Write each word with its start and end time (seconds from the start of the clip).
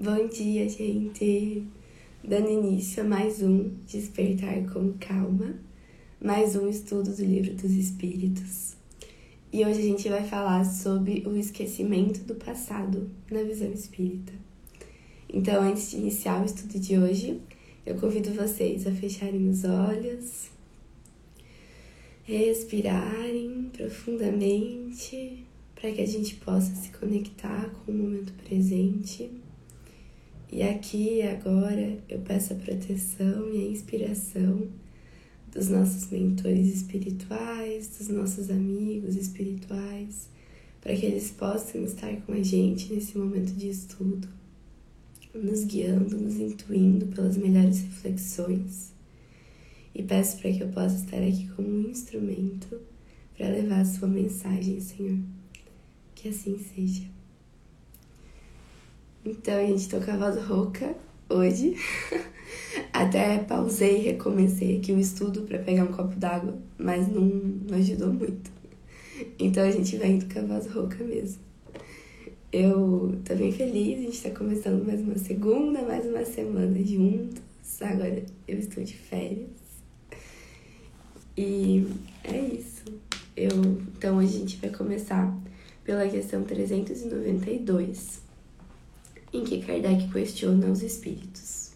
Bom 0.00 0.26
dia, 0.26 0.68
gente! 0.68 1.62
Dando 2.22 2.50
início 2.50 3.04
a 3.04 3.06
mais 3.06 3.40
um 3.40 3.70
Despertar 3.86 4.68
com 4.72 4.92
Calma, 4.94 5.54
mais 6.20 6.56
um 6.56 6.68
estudo 6.68 7.14
do 7.14 7.24
Livro 7.24 7.54
dos 7.54 7.70
Espíritos. 7.70 8.74
E 9.52 9.64
hoje 9.64 9.78
a 9.78 9.82
gente 9.82 10.08
vai 10.08 10.24
falar 10.24 10.64
sobre 10.64 11.22
o 11.24 11.36
esquecimento 11.36 12.24
do 12.24 12.34
passado 12.34 13.08
na 13.30 13.44
visão 13.44 13.70
espírita. 13.70 14.32
Então, 15.32 15.62
antes 15.62 15.92
de 15.92 15.98
iniciar 15.98 16.42
o 16.42 16.44
estudo 16.44 16.76
de 16.80 16.98
hoje, 16.98 17.40
eu 17.86 17.94
convido 17.94 18.32
vocês 18.32 18.88
a 18.88 18.90
fecharem 18.90 19.48
os 19.48 19.62
olhos, 19.62 20.50
respirarem 22.24 23.70
profundamente 23.72 25.46
para 25.76 25.92
que 25.92 26.00
a 26.00 26.06
gente 26.06 26.34
possa 26.34 26.74
se 26.74 26.88
conectar 26.88 27.70
com 27.70 27.92
o 27.92 27.94
momento 27.94 28.32
presente 28.42 29.43
e 30.54 30.62
aqui 30.62 31.20
agora 31.20 31.98
eu 32.08 32.20
peço 32.20 32.52
a 32.52 32.56
proteção 32.56 33.52
e 33.52 33.58
a 33.58 33.70
inspiração 33.72 34.68
dos 35.52 35.68
nossos 35.68 36.08
mentores 36.10 36.72
espirituais, 36.72 37.88
dos 37.98 38.06
nossos 38.06 38.48
amigos 38.50 39.16
espirituais, 39.16 40.28
para 40.80 40.94
que 40.94 41.06
eles 41.06 41.32
possam 41.32 41.82
estar 41.82 42.14
com 42.20 42.34
a 42.34 42.40
gente 42.40 42.94
nesse 42.94 43.18
momento 43.18 43.52
de 43.52 43.68
estudo, 43.68 44.28
nos 45.34 45.64
guiando, 45.64 46.16
nos 46.16 46.36
intuindo 46.36 47.06
pelas 47.06 47.36
melhores 47.36 47.80
reflexões. 47.80 48.92
E 49.92 50.04
peço 50.04 50.38
para 50.38 50.52
que 50.52 50.62
eu 50.62 50.68
possa 50.68 50.94
estar 50.94 51.18
aqui 51.18 51.48
como 51.56 51.66
um 51.66 51.90
instrumento 51.90 52.80
para 53.36 53.48
levar 53.48 53.80
a 53.80 53.84
sua 53.84 54.06
mensagem, 54.06 54.78
Senhor. 54.78 55.18
Que 56.14 56.28
assim 56.28 56.56
seja. 56.60 57.12
Então, 59.24 59.54
a 59.54 59.64
gente, 59.64 59.88
tô 59.88 59.98
com 60.00 60.10
a 60.10 60.16
voz 60.18 60.36
rouca 60.44 60.94
hoje. 61.30 61.76
Até 62.92 63.38
pausei 63.38 64.00
e 64.00 64.02
recomecei 64.02 64.76
aqui 64.76 64.92
o 64.92 64.98
estudo 65.00 65.42
para 65.42 65.58
pegar 65.60 65.84
um 65.84 65.92
copo 65.92 66.14
d'água, 66.14 66.58
mas 66.76 67.08
não, 67.08 67.22
não 67.22 67.78
ajudou 67.78 68.12
muito. 68.12 68.50
Então, 69.38 69.64
a 69.64 69.70
gente 69.70 69.96
vai 69.96 70.10
indo 70.10 70.30
com 70.30 70.40
a 70.40 70.42
voz 70.42 70.66
rouca 70.70 71.02
mesmo. 71.02 71.42
Eu 72.52 73.18
tô 73.24 73.34
bem 73.34 73.50
feliz, 73.50 73.98
a 73.98 74.02
gente 74.02 74.22
tá 74.22 74.30
começando 74.30 74.84
mais 74.84 75.00
uma 75.00 75.16
segunda, 75.16 75.80
mais 75.80 76.04
uma 76.04 76.24
semana 76.26 76.78
juntos. 76.84 77.42
Agora 77.80 78.22
eu 78.46 78.58
estou 78.58 78.84
de 78.84 78.94
férias. 78.94 79.48
E 81.34 81.86
é 82.24 82.38
isso. 82.38 82.84
Eu, 83.34 83.48
então, 83.96 84.18
a 84.18 84.26
gente 84.26 84.58
vai 84.58 84.68
começar 84.68 85.34
pela 85.82 86.06
questão 86.06 86.44
392 86.44 88.23
em 89.34 89.42
que 89.42 89.60
Kardec 89.60 90.08
questiona 90.12 90.70
os 90.70 90.80
espíritos. 90.80 91.72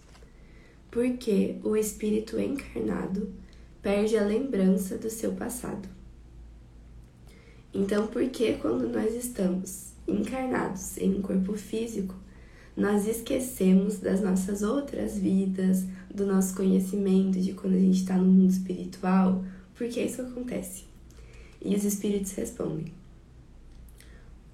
Por 0.93 1.11
que 1.19 1.59
o 1.65 1.77
espírito 1.77 2.39
encarnado 2.39 3.33
perde 3.83 4.17
a 4.17 4.25
lembrança 4.25 4.97
do 4.97 5.11
seu 5.11 5.33
passado? 5.33 5.89
Então, 7.75 8.07
por 8.07 8.27
que 8.31 8.55
quando 8.55 8.89
nós 8.89 9.13
estamos 9.13 9.89
encarnados 10.07 10.97
em 10.99 11.17
um 11.17 11.21
corpo 11.21 11.55
físico, 11.55 12.15
nós 12.77 13.09
esquecemos 13.09 13.99
das 13.99 14.21
nossas 14.21 14.63
outras 14.63 15.19
vidas, 15.19 15.85
do 16.15 16.25
nosso 16.25 16.55
conhecimento 16.55 17.41
de 17.41 17.55
quando 17.55 17.75
a 17.75 17.81
gente 17.81 17.99
está 17.99 18.17
no 18.17 18.25
mundo 18.25 18.51
espiritual? 18.51 19.45
Por 19.75 19.89
que 19.89 20.01
isso 20.01 20.23
acontece? 20.23 20.85
E 21.61 21.75
os 21.75 21.85
espíritos 21.85 22.31
respondem: 22.33 22.98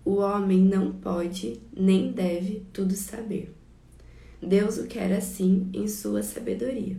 o 0.04 0.16
homem 0.16 0.60
não 0.60 0.92
pode 0.92 1.60
nem 1.74 2.12
deve 2.12 2.66
tudo 2.72 2.94
saber. 2.94 3.54
Deus 4.42 4.76
o 4.76 4.86
quer 4.86 5.12
assim 5.14 5.70
em 5.72 5.88
sua 5.88 6.22
sabedoria. 6.22 6.98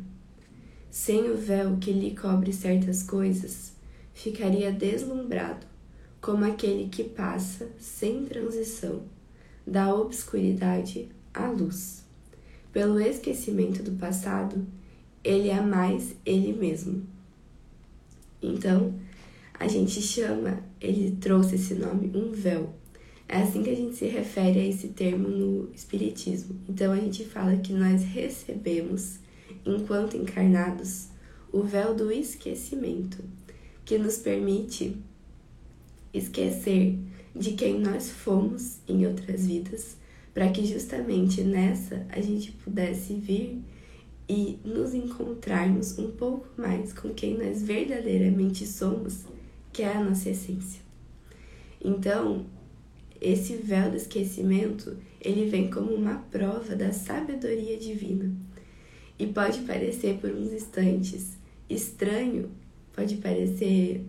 Sem 0.90 1.30
o 1.30 1.38
véu 1.38 1.78
que 1.78 1.92
lhe 1.92 2.16
cobre 2.16 2.52
certas 2.52 3.04
coisas, 3.04 3.74
ficaria 4.14 4.72
deslumbrado, 4.72 5.68
como 6.20 6.46
aquele 6.46 6.90
que 6.90 7.04
passa, 7.04 7.70
sem 7.78 8.26
transição, 8.26 9.04
da 9.68 9.94
obscuridade 9.94 11.10
à 11.32 11.48
luz. 11.48 12.04
Pelo 12.74 13.00
esquecimento 13.00 13.84
do 13.84 13.92
passado, 13.92 14.66
ele 15.24 15.50
é 15.50 15.62
mais 15.62 16.16
ele 16.26 16.54
mesmo. 16.54 17.04
Então, 18.42 18.96
a 19.54 19.68
gente 19.68 20.02
chama, 20.02 20.64
ele 20.82 21.16
trouxe 21.18 21.56
esse 21.56 21.76
nome, 21.76 22.12
um 22.16 22.32
véu 22.32 22.74
é 23.28 23.38
assim 23.38 23.64
que 23.64 23.70
a 23.70 23.76
gente 23.76 23.96
se 23.96 24.06
refere 24.06 24.60
a 24.60 24.66
esse 24.66 24.90
termo 24.90 25.28
no 25.28 25.70
Espiritismo. 25.74 26.56
Então 26.70 26.92
a 26.92 26.98
gente 26.98 27.26
fala 27.26 27.58
que 27.58 27.74
nós 27.74 28.04
recebemos, 28.04 29.20
enquanto 29.66 30.16
encarnados, 30.16 31.08
o 31.52 31.64
véu 31.64 31.96
do 31.96 32.12
esquecimento, 32.12 33.24
que 33.84 33.98
nos 33.98 34.18
permite 34.18 34.98
esquecer 36.14 36.98
de 37.36 37.54
quem 37.54 37.80
nós 37.80 38.10
fomos 38.10 38.78
em 38.88 39.06
outras 39.06 39.48
vidas, 39.48 39.98
para 40.34 40.50
que 40.50 40.66
justamente 40.66 41.42
nessa 41.42 42.06
a 42.10 42.22
gente 42.22 42.52
pudesse 42.52 43.14
vir 43.14 43.62
e 44.28 44.60
nos 44.64 44.94
encontrarmos 44.94 45.98
um 45.98 46.12
pouco 46.12 46.48
mais 46.58 46.94
com 46.94 47.14
quem 47.14 47.38
nós 47.38 47.62
verdadeiramente 47.64 48.66
somos, 48.66 49.26
que 49.72 49.84
é 49.84 49.96
a 49.96 50.04
nossa 50.04 50.30
essência. 50.30 50.82
Então, 51.84 52.46
esse 53.26 53.56
véu 53.56 53.90
do 53.90 53.98
esquecimento, 53.98 54.96
ele 55.20 55.50
vem 55.50 55.70
como 55.70 55.92
uma 55.92 56.20
prova 56.30 56.76
da 56.76 56.94
sabedoria 56.94 57.76
divina. 57.76 58.32
E 59.18 59.26
pode 59.26 59.62
parecer 59.62 60.20
por 60.20 60.30
uns 60.30 60.54
instantes 60.54 61.36
estranho, 61.68 62.52
pode 62.94 63.18
parecer 63.18 64.06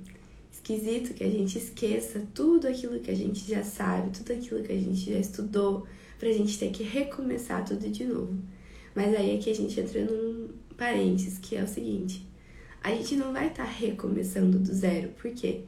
esquisito 0.53 1.15
que 1.15 1.25
a 1.25 1.31
gente 1.31 1.57
esqueça 1.57 2.27
tudo 2.35 2.69
aquilo 2.69 3.01
que 3.01 3.11
a 3.11 3.17
gente 3.17 3.49
já 3.49 3.63
sabe, 3.63 4.11
tudo 4.11 4.33
aquilo 4.33 4.63
que 4.63 4.73
a 4.73 4.79
gente 4.79 5.11
já 5.11 5.19
estudou, 5.19 5.87
pra 6.19 6.31
gente 6.31 6.59
ter 6.59 6.71
que 6.71 6.83
recomeçar 6.83 7.65
tudo 7.65 7.89
de 7.89 8.05
novo. 8.05 8.37
Mas 8.95 9.15
aí 9.15 9.35
é 9.35 9.39
que 9.39 9.49
a 9.49 9.55
gente 9.55 9.81
entra 9.81 10.05
num 10.05 10.49
parênteses, 10.77 11.39
que 11.39 11.57
é 11.57 11.63
o 11.63 11.69
seguinte: 11.69 12.27
a 12.83 12.91
gente 12.91 13.17
não 13.17 13.33
vai 13.33 13.49
estar 13.49 13.65
tá 13.65 13.71
recomeçando 13.71 14.59
do 14.59 14.75
zero, 14.75 15.09
por 15.11 15.31
quê? 15.31 15.63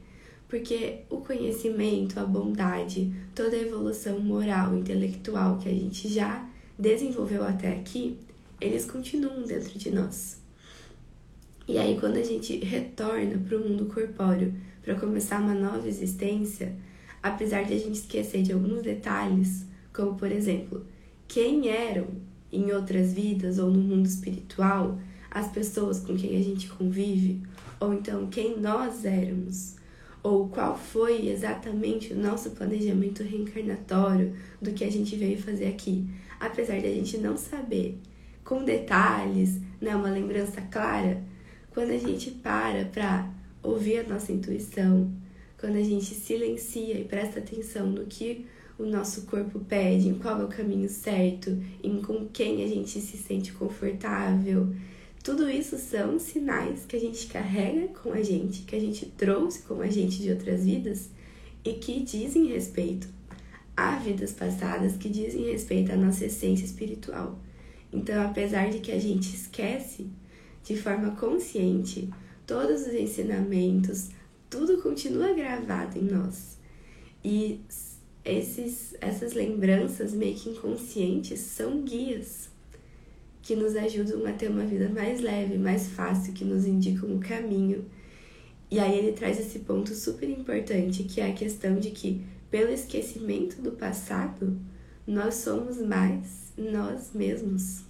O 1.09 1.17
conhecimento, 1.17 2.19
a 2.19 2.25
bondade, 2.25 3.13
toda 3.35 3.55
a 3.55 3.61
evolução 3.61 4.19
moral, 4.19 4.75
intelectual 4.75 5.59
que 5.59 5.69
a 5.69 5.73
gente 5.73 6.07
já 6.07 6.49
desenvolveu 6.77 7.43
até 7.43 7.73
aqui, 7.73 8.17
eles 8.59 8.85
continuam 8.85 9.43
dentro 9.43 9.77
de 9.77 9.91
nós. 9.91 10.41
E 11.67 11.77
aí, 11.77 11.99
quando 11.99 12.17
a 12.17 12.23
gente 12.23 12.57
retorna 12.57 13.37
para 13.37 13.57
o 13.57 13.59
mundo 13.59 13.85
corpóreo 13.85 14.55
para 14.81 14.95
começar 14.95 15.39
uma 15.39 15.53
nova 15.53 15.87
existência, 15.87 16.75
apesar 17.21 17.63
de 17.63 17.73
a 17.73 17.77
gente 17.77 17.99
esquecer 17.99 18.41
de 18.41 18.51
alguns 18.51 18.81
detalhes, 18.81 19.65
como 19.93 20.15
por 20.15 20.31
exemplo, 20.31 20.83
quem 21.27 21.69
eram 21.69 22.07
em 22.51 22.71
outras 22.71 23.13
vidas 23.13 23.59
ou 23.59 23.69
no 23.69 23.79
mundo 23.79 24.07
espiritual 24.07 24.99
as 25.29 25.51
pessoas 25.51 25.99
com 25.99 26.17
quem 26.17 26.35
a 26.35 26.41
gente 26.41 26.67
convive, 26.69 27.43
ou 27.79 27.93
então 27.93 28.25
quem 28.27 28.59
nós 28.59 29.05
éramos, 29.05 29.75
ou 30.21 30.49
qual 30.49 30.77
foi 30.77 31.29
exatamente 31.29 32.13
o 32.13 32.19
nosso 32.19 32.51
planejamento 32.51 33.23
reencarnatório 33.23 34.33
do 34.61 34.71
que 34.71 34.83
a 34.83 34.91
gente 34.91 35.15
veio 35.15 35.41
fazer 35.41 35.67
aqui, 35.67 36.05
apesar 36.39 36.79
de 36.79 36.87
a 36.87 36.93
gente 36.93 37.17
não 37.17 37.37
saber 37.37 37.97
com 38.43 38.63
detalhes, 38.63 39.59
né, 39.79 39.95
uma 39.95 40.09
lembrança 40.09 40.61
clara, 40.61 41.23
quando 41.71 41.91
a 41.91 41.97
gente 41.97 42.31
para 42.31 42.85
para 42.85 43.29
ouvir 43.61 43.99
a 43.99 44.03
nossa 44.03 44.31
intuição, 44.31 45.11
quando 45.57 45.75
a 45.75 45.83
gente 45.83 46.15
silencia 46.15 46.99
e 46.99 47.03
presta 47.03 47.39
atenção 47.39 47.87
no 47.87 48.05
que 48.05 48.45
o 48.77 48.85
nosso 48.85 49.23
corpo 49.23 49.59
pede, 49.59 50.07
em 50.07 50.15
qual 50.15 50.41
é 50.41 50.45
o 50.45 50.47
caminho 50.47 50.89
certo, 50.89 51.61
em 51.83 52.01
com 52.01 52.27
quem 52.27 52.63
a 52.63 52.67
gente 52.67 53.01
se 53.01 53.17
sente 53.17 53.51
confortável, 53.51 54.73
tudo 55.23 55.49
isso 55.49 55.77
são 55.77 56.17
sinais 56.17 56.85
que 56.85 56.95
a 56.95 56.99
gente 56.99 57.27
carrega 57.27 57.87
com 57.89 58.13
a 58.13 58.23
gente, 58.23 58.63
que 58.63 58.75
a 58.75 58.79
gente 58.79 59.05
trouxe 59.05 59.63
com 59.63 59.81
a 59.81 59.87
gente 59.87 60.21
de 60.21 60.31
outras 60.31 60.63
vidas 60.63 61.09
e 61.63 61.73
que 61.73 62.01
dizem 62.01 62.47
respeito 62.47 63.07
a 63.75 63.97
vidas 63.97 64.31
passadas, 64.31 64.97
que 64.97 65.09
dizem 65.09 65.51
respeito 65.51 65.91
à 65.91 65.95
nossa 65.95 66.25
essência 66.25 66.65
espiritual. 66.65 67.37
Então, 67.91 68.23
apesar 68.23 68.69
de 68.69 68.79
que 68.79 68.91
a 68.91 68.99
gente 68.99 69.33
esquece 69.33 70.07
de 70.63 70.77
forma 70.77 71.11
consciente 71.11 72.09
todos 72.45 72.81
os 72.81 72.93
ensinamentos, 72.93 74.09
tudo 74.49 74.81
continua 74.81 75.33
gravado 75.33 75.97
em 75.97 76.03
nós. 76.03 76.57
E 77.23 77.61
esses, 78.23 78.95
essas 79.01 79.33
lembranças 79.33 80.13
meio 80.13 80.35
que 80.35 80.49
inconscientes 80.49 81.39
são 81.39 81.81
guias 81.81 82.48
que 83.49 83.55
nos 83.55 83.75
ajudam 83.75 84.27
a 84.27 84.31
ter 84.31 84.47
uma 84.47 84.63
vida 84.63 84.87
mais 84.89 85.21
leve, 85.21 85.57
mais 85.57 85.87
fácil, 85.87 86.33
que 86.33 86.45
nos 86.45 86.67
indicam 86.67 87.11
o 87.15 87.19
caminho. 87.19 87.83
E 88.69 88.77
aí 88.77 88.95
ele 88.95 89.13
traz 89.13 89.39
esse 89.39 89.57
ponto 89.57 89.95
super 89.95 90.29
importante, 90.29 91.01
que 91.01 91.19
é 91.19 91.31
a 91.31 91.33
questão 91.33 91.79
de 91.79 91.89
que, 91.89 92.23
pelo 92.51 92.71
esquecimento 92.71 93.59
do 93.59 93.71
passado, 93.71 94.55
nós 95.07 95.33
somos 95.33 95.81
mais 95.81 96.53
nós 96.55 97.09
mesmos. 97.11 97.81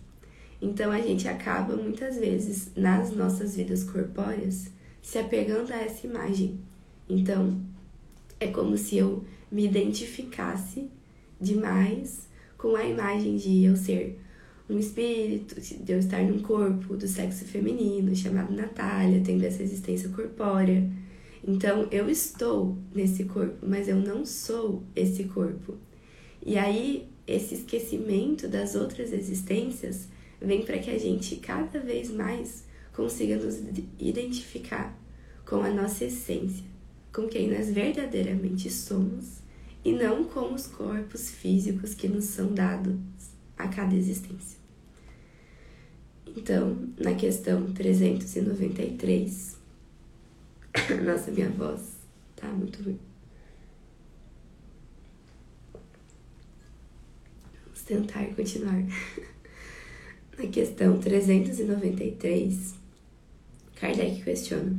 Então 0.62 0.94
a 0.94 1.02
gente 1.02 1.28
acaba 1.28 1.76
muitas 1.76 2.18
vezes 2.18 2.72
nas 2.74 3.12
nossas 3.14 3.58
vidas 3.58 3.84
corpóreas 3.84 4.72
se 5.02 5.18
apegando 5.18 5.74
a 5.74 5.82
essa 5.82 6.08
imagem. 6.08 6.58
Então 7.10 7.60
é 8.40 8.48
como 8.48 8.78
se 8.78 8.96
eu 8.96 9.26
me 9.52 9.66
identificasse 9.66 10.90
demais 11.38 12.30
com 12.58 12.78
a 12.78 12.86
imagem 12.86 13.36
de 13.36 13.66
eu 13.66 13.76
ser 13.76 14.18
um 14.70 14.78
espírito, 14.78 15.60
de 15.60 15.92
eu 15.92 15.98
estar 15.98 16.22
num 16.24 16.40
corpo 16.40 16.96
do 16.96 17.08
sexo 17.08 17.44
feminino, 17.46 18.16
chamado 18.16 18.54
Natália, 18.54 19.22
tendo 19.26 19.44
essa 19.44 19.64
existência 19.64 20.10
corpórea. 20.10 20.88
Então 21.46 21.88
eu 21.90 22.10
estou 22.10 22.78
nesse 22.94 23.24
corpo, 23.24 23.66
mas 23.66 23.88
eu 23.88 23.96
não 23.96 24.26
sou 24.26 24.84
esse 24.96 25.24
corpo. 25.24 25.76
E 26.46 26.58
aí 26.58 27.08
esse 27.26 27.56
esquecimento 27.56 28.48
das 28.48 28.76
outras 28.76 29.12
existências 29.12 30.08
vem 30.40 30.64
para 30.64 30.78
que 30.78 30.92
a 30.92 30.98
gente 30.98 31.38
cada 31.38 31.80
vez 31.80 32.12
mais 32.12 32.64
consiga 32.94 33.38
nos 33.38 33.60
identificar 33.98 34.98
com 35.46 35.62
a 35.62 35.70
nossa 35.70 36.06
essência, 36.06 36.66
com 37.14 37.28
quem 37.28 37.50
nós 37.50 37.72
verdadeiramente 37.72 38.70
somos 38.70 39.40
e 39.84 39.92
não 39.92 40.26
com 40.26 40.54
os 40.54 40.68
corpos 40.68 41.30
físicos 41.30 41.96
que 41.96 42.08
nos 42.08 42.26
são 42.26 42.54
dados 42.54 42.96
a 43.58 43.68
cada 43.68 43.96
existência. 43.96 44.59
Então, 46.36 46.78
na 47.00 47.14
questão 47.16 47.72
393, 47.74 49.58
nossa, 51.06 51.32
minha 51.32 51.50
voz 51.50 51.98
tá 52.36 52.48
muito 52.48 52.84
ruim. 52.84 53.00
Vamos 57.66 57.82
tentar 57.84 58.26
continuar. 58.36 58.84
Na 60.38 60.48
questão 60.48 60.98
393, 61.00 62.74
Kardec 63.76 64.24
questiona: 64.24 64.74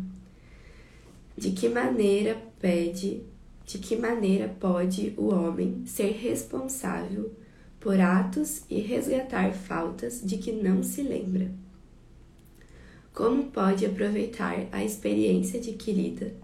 De 1.36 1.50
que 1.50 1.68
maneira 1.68 2.40
pede, 2.58 3.22
de 3.66 3.78
que 3.78 3.94
maneira 3.94 4.48
pode 4.48 5.12
o 5.18 5.28
homem 5.34 5.84
ser 5.84 6.12
responsável 6.12 7.30
por 7.80 7.98
atos 7.98 8.62
e 8.68 8.80
resgatar 8.80 9.52
faltas 9.52 10.20
de 10.22 10.36
que 10.38 10.52
não 10.52 10.82
se 10.82 11.02
lembra? 11.02 11.50
Como 13.12 13.44
pode 13.44 13.84
aproveitar 13.84 14.68
a 14.70 14.84
experiência 14.84 15.58
adquirida 15.58 16.34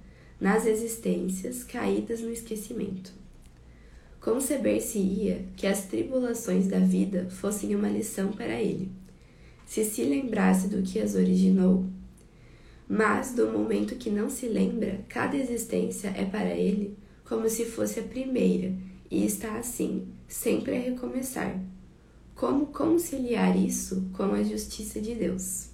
nas 0.40 0.66
existências 0.66 1.62
caídas 1.62 2.20
no 2.20 2.32
esquecimento? 2.32 3.12
Conceber-se-ia 4.20 5.44
que 5.56 5.66
as 5.66 5.84
tribulações 5.84 6.66
da 6.66 6.80
vida 6.80 7.28
fossem 7.30 7.76
uma 7.76 7.88
lição 7.88 8.32
para 8.32 8.60
ele 8.60 8.90
se 9.66 9.84
se 9.84 10.04
lembrasse 10.04 10.68
do 10.68 10.80
que 10.80 11.00
as 11.00 11.14
originou. 11.16 11.84
Mas, 12.88 13.34
do 13.34 13.48
momento 13.48 13.96
que 13.96 14.08
não 14.08 14.30
se 14.30 14.46
lembra, 14.46 15.04
cada 15.08 15.36
existência 15.36 16.08
é 16.16 16.24
para 16.24 16.54
ele 16.54 16.96
como 17.24 17.48
se 17.48 17.64
fosse 17.64 17.98
a 17.98 18.04
primeira 18.04 18.72
e 19.10 19.26
está 19.26 19.58
assim, 19.58 20.06
sempre 20.28 20.76
a 20.76 20.81
recomeçar. 20.81 21.61
Como 22.34 22.67
conciliar 22.67 23.56
isso 23.56 24.11
com 24.12 24.25
a 24.25 24.43
justiça 24.43 25.00
de 25.00 25.14
Deus? 25.14 25.69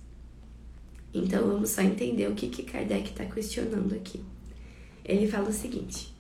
Então 1.13 1.47
vamos 1.47 1.71
só 1.71 1.83
entender 1.83 2.29
o 2.29 2.35
que, 2.35 2.49
que 2.49 2.63
Kardec 2.63 3.11
está 3.11 3.25
questionando 3.25 3.95
aqui. 3.95 4.25
Ele 5.05 5.27
fala 5.27 5.51
o 5.51 5.53
seguinte: 5.53 6.15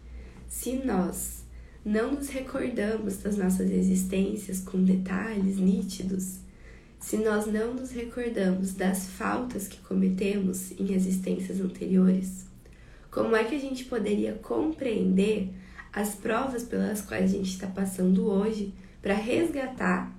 se 0.49 0.75
nós 0.84 1.44
não 1.84 2.12
nos 2.12 2.29
recordamos 2.29 3.19
das 3.19 3.37
nossas 3.37 3.70
existências 3.70 4.61
com 4.61 4.82
detalhes 4.82 5.58
nítidos, 5.58 6.38
se 7.00 7.17
nós 7.17 7.46
não 7.46 7.75
nos 7.75 7.90
recordamos 7.90 8.75
das 8.75 9.06
faltas 9.06 9.67
que 9.67 9.81
cometemos 9.81 10.70
em 10.79 10.93
existências 10.93 11.61
anteriores, 11.61 12.46
como 13.11 13.34
é 13.34 13.44
que 13.44 13.55
a 13.55 13.58
gente 13.58 13.84
poderia 13.84 14.34
compreender 14.34 15.50
as 15.92 16.14
provas 16.14 16.62
pelas 16.62 17.02
quais 17.02 17.32
a 17.32 17.36
gente 17.36 17.50
está 17.50 17.66
passando 17.66 18.26
hoje 18.26 18.72
para 19.00 19.14
resgatar 19.14 20.16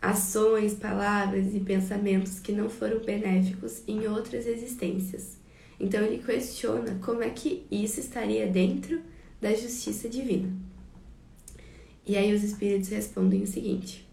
ações, 0.00 0.74
palavras 0.74 1.54
e 1.54 1.60
pensamentos 1.60 2.38
que 2.38 2.52
não 2.52 2.68
foram 2.68 3.00
benéficos 3.00 3.82
em 3.86 4.06
outras 4.06 4.46
existências? 4.46 5.38
Então 5.80 6.00
ele 6.00 6.22
questiona 6.22 6.94
como 7.04 7.22
é 7.22 7.30
que 7.30 7.66
isso 7.70 7.98
estaria 7.98 8.46
dentro 8.46 9.00
da 9.40 9.52
justiça 9.52 10.08
divina. 10.08 10.48
E 12.06 12.16
aí 12.16 12.32
os 12.32 12.44
espíritos 12.44 12.88
respondem 12.88 13.42
o 13.42 13.46
seguinte: 13.46 14.06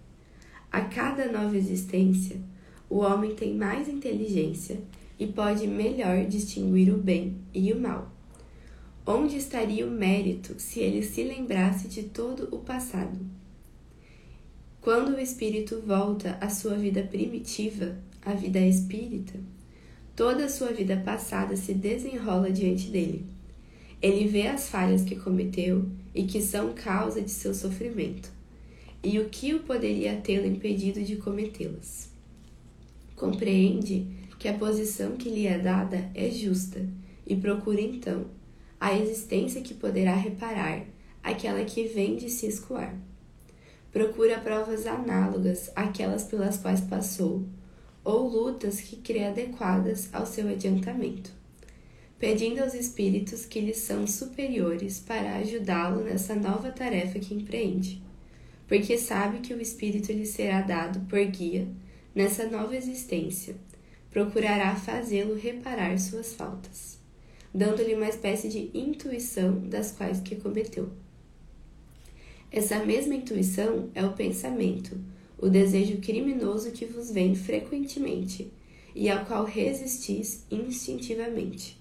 a 0.71 0.81
cada 0.81 1.31
nova 1.31 1.55
existência, 1.55 2.41
o 2.89 2.97
homem 2.97 3.35
tem 3.35 3.55
mais 3.55 3.87
inteligência 3.87 4.79
e 5.19 5.27
pode 5.27 5.67
melhor 5.67 6.25
distinguir 6.25 6.93
o 6.93 6.97
bem 6.97 7.37
e 7.53 7.71
o 7.71 7.79
mal. 7.79 8.18
Onde 9.11 9.37
estaria 9.37 9.87
o 9.87 9.89
mérito 9.89 10.59
se 10.59 10.81
ele 10.81 11.01
se 11.01 11.23
lembrasse 11.23 11.87
de 11.87 12.03
todo 12.03 12.47
o 12.55 12.59
passado? 12.59 13.17
Quando 14.79 15.15
o 15.15 15.19
espírito 15.19 15.81
volta 15.83 16.37
à 16.39 16.47
sua 16.47 16.75
vida 16.75 17.01
primitiva, 17.01 17.97
a 18.23 18.33
vida 18.35 18.59
espírita, 18.59 19.39
toda 20.15 20.45
a 20.45 20.47
sua 20.47 20.71
vida 20.71 20.95
passada 20.95 21.55
se 21.55 21.73
desenrola 21.73 22.51
diante 22.51 22.91
dele. 22.91 23.25
Ele 23.99 24.27
vê 24.27 24.45
as 24.45 24.69
falhas 24.69 25.01
que 25.01 25.15
cometeu 25.15 25.89
e 26.13 26.25
que 26.25 26.39
são 26.39 26.73
causa 26.73 27.19
de 27.19 27.31
seu 27.31 27.55
sofrimento 27.55 28.31
e 29.03 29.17
o 29.17 29.27
que 29.27 29.55
o 29.55 29.61
poderia 29.61 30.17
tê-lo 30.17 30.45
impedido 30.45 31.01
de 31.01 31.15
cometê-las. 31.15 32.11
Compreende 33.15 34.05
que 34.37 34.47
a 34.47 34.53
posição 34.53 35.17
que 35.17 35.29
lhe 35.29 35.47
é 35.47 35.57
dada 35.57 36.11
é 36.13 36.29
justa 36.29 36.87
e 37.25 37.35
procura 37.35 37.81
então 37.81 38.37
a 38.79 38.97
existência 38.97 39.61
que 39.61 39.73
poderá 39.73 40.15
reparar 40.15 40.85
aquela 41.21 41.63
que 41.65 41.87
vem 41.87 42.15
de 42.15 42.29
se 42.29 42.47
escoar. 42.47 42.95
Procura 43.91 44.39
provas 44.39 44.85
análogas 44.85 45.71
àquelas 45.75 46.23
pelas 46.23 46.57
quais 46.57 46.81
passou, 46.81 47.43
ou 48.03 48.27
lutas 48.27 48.79
que 48.79 48.97
crê 48.97 49.25
adequadas 49.25 50.09
ao 50.13 50.25
seu 50.25 50.47
adiantamento, 50.47 51.31
pedindo 52.17 52.61
aos 52.61 52.73
espíritos 52.73 53.45
que 53.45 53.59
lhe 53.59 53.73
são 53.73 54.07
superiores 54.07 54.99
para 54.99 55.35
ajudá-lo 55.37 56.03
nessa 56.03 56.35
nova 56.35 56.71
tarefa 56.71 57.19
que 57.19 57.33
empreende 57.33 58.01
porque 58.69 58.99
sabe 58.99 59.39
que 59.39 59.51
o 59.51 59.59
Espírito 59.59 60.13
lhe 60.13 60.27
será 60.27 60.61
dado 60.61 60.99
por 61.07 61.19
guia 61.25 61.67
nessa 62.13 62.45
nova 62.47 62.77
existência. 62.77 63.55
Procurará 64.11 64.75
fazê-lo 64.75 65.35
reparar 65.35 65.97
suas 65.97 66.35
faltas, 66.35 66.98
dando-lhe 67.53 67.95
uma 67.95 68.07
espécie 68.07 68.47
de 68.47 68.69
intuição 68.73 69.59
das 69.67 69.91
quais 69.91 70.19
que 70.19 70.35
cometeu. 70.35 70.89
Essa 72.51 72.83
mesma 72.83 73.15
intuição 73.15 73.89
é 73.93 74.03
o 74.03 74.13
pensamento, 74.13 74.97
o 75.37 75.49
desejo 75.49 75.97
criminoso 75.97 76.71
que 76.71 76.85
vos 76.85 77.11
vem 77.11 77.35
frequentemente 77.35 78.51
e 78.95 79.09
ao 79.09 79.25
qual 79.25 79.45
resistis 79.45 80.43
instintivamente, 80.49 81.79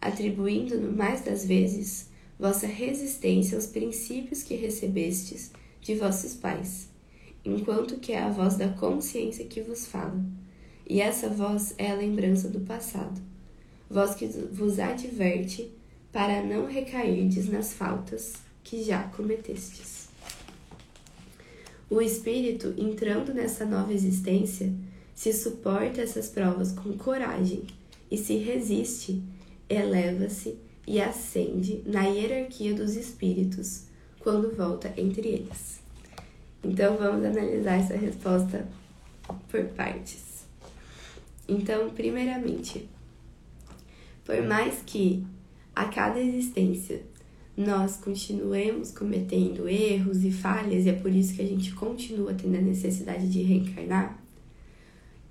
atribuindo-no 0.00 0.92
mais 0.92 1.20
das 1.20 1.44
vezes 1.44 2.08
vossa 2.38 2.66
resistência 2.66 3.56
aos 3.56 3.66
princípios 3.66 4.42
que 4.42 4.54
recebestes 4.54 5.52
de 5.80 5.94
vossos 5.94 6.34
pais, 6.34 6.88
enquanto 7.44 7.98
que 7.98 8.12
é 8.12 8.18
a 8.18 8.30
voz 8.30 8.56
da 8.56 8.68
consciência 8.68 9.44
que 9.44 9.60
vos 9.60 9.86
fala. 9.86 10.20
E 10.88 11.00
essa 11.00 11.28
voz 11.28 11.74
é 11.78 11.90
a 11.90 11.94
lembrança 11.94 12.48
do 12.48 12.60
passado, 12.60 13.20
voz 13.88 14.14
que 14.14 14.26
vos 14.26 14.78
adverte 14.78 15.70
para 16.12 16.42
não 16.42 16.66
recairdes 16.66 17.48
nas 17.48 17.72
faltas 17.72 18.34
que 18.62 18.82
já 18.82 19.04
cometestes. 19.04 20.08
O 21.88 22.00
espírito, 22.00 22.74
entrando 22.76 23.32
nessa 23.32 23.64
nova 23.64 23.92
existência, 23.92 24.72
se 25.14 25.32
suporta 25.32 26.00
essas 26.00 26.28
provas 26.28 26.72
com 26.72 26.92
coragem 26.98 27.64
e 28.10 28.18
se 28.18 28.36
resiste, 28.36 29.22
eleva-se 29.68 30.58
e 30.86 31.00
ascende 31.00 31.82
na 31.86 32.04
hierarquia 32.04 32.74
dos 32.74 32.96
espíritos 32.96 33.84
quando 34.18 34.54
volta 34.54 34.92
entre 34.96 35.28
eles. 35.28 35.80
Então 36.62 36.96
vamos 36.96 37.24
analisar 37.24 37.78
essa 37.78 37.96
resposta 37.96 38.66
por 39.48 39.64
partes. 39.66 40.44
Então, 41.48 41.90
primeiramente, 41.90 42.88
por 44.26 44.42
mais 44.42 44.82
que 44.84 45.24
a 45.74 45.84
cada 45.84 46.20
existência 46.20 47.00
nós 47.56 47.96
continuemos 47.96 48.90
cometendo 48.90 49.68
erros 49.68 50.24
e 50.24 50.32
falhas, 50.32 50.84
e 50.84 50.90
é 50.90 50.92
por 50.92 51.10
isso 51.10 51.34
que 51.34 51.42
a 51.42 51.46
gente 51.46 51.72
continua 51.74 52.34
tendo 52.34 52.56
a 52.56 52.60
necessidade 52.60 53.28
de 53.28 53.40
reencarnar, 53.42 54.20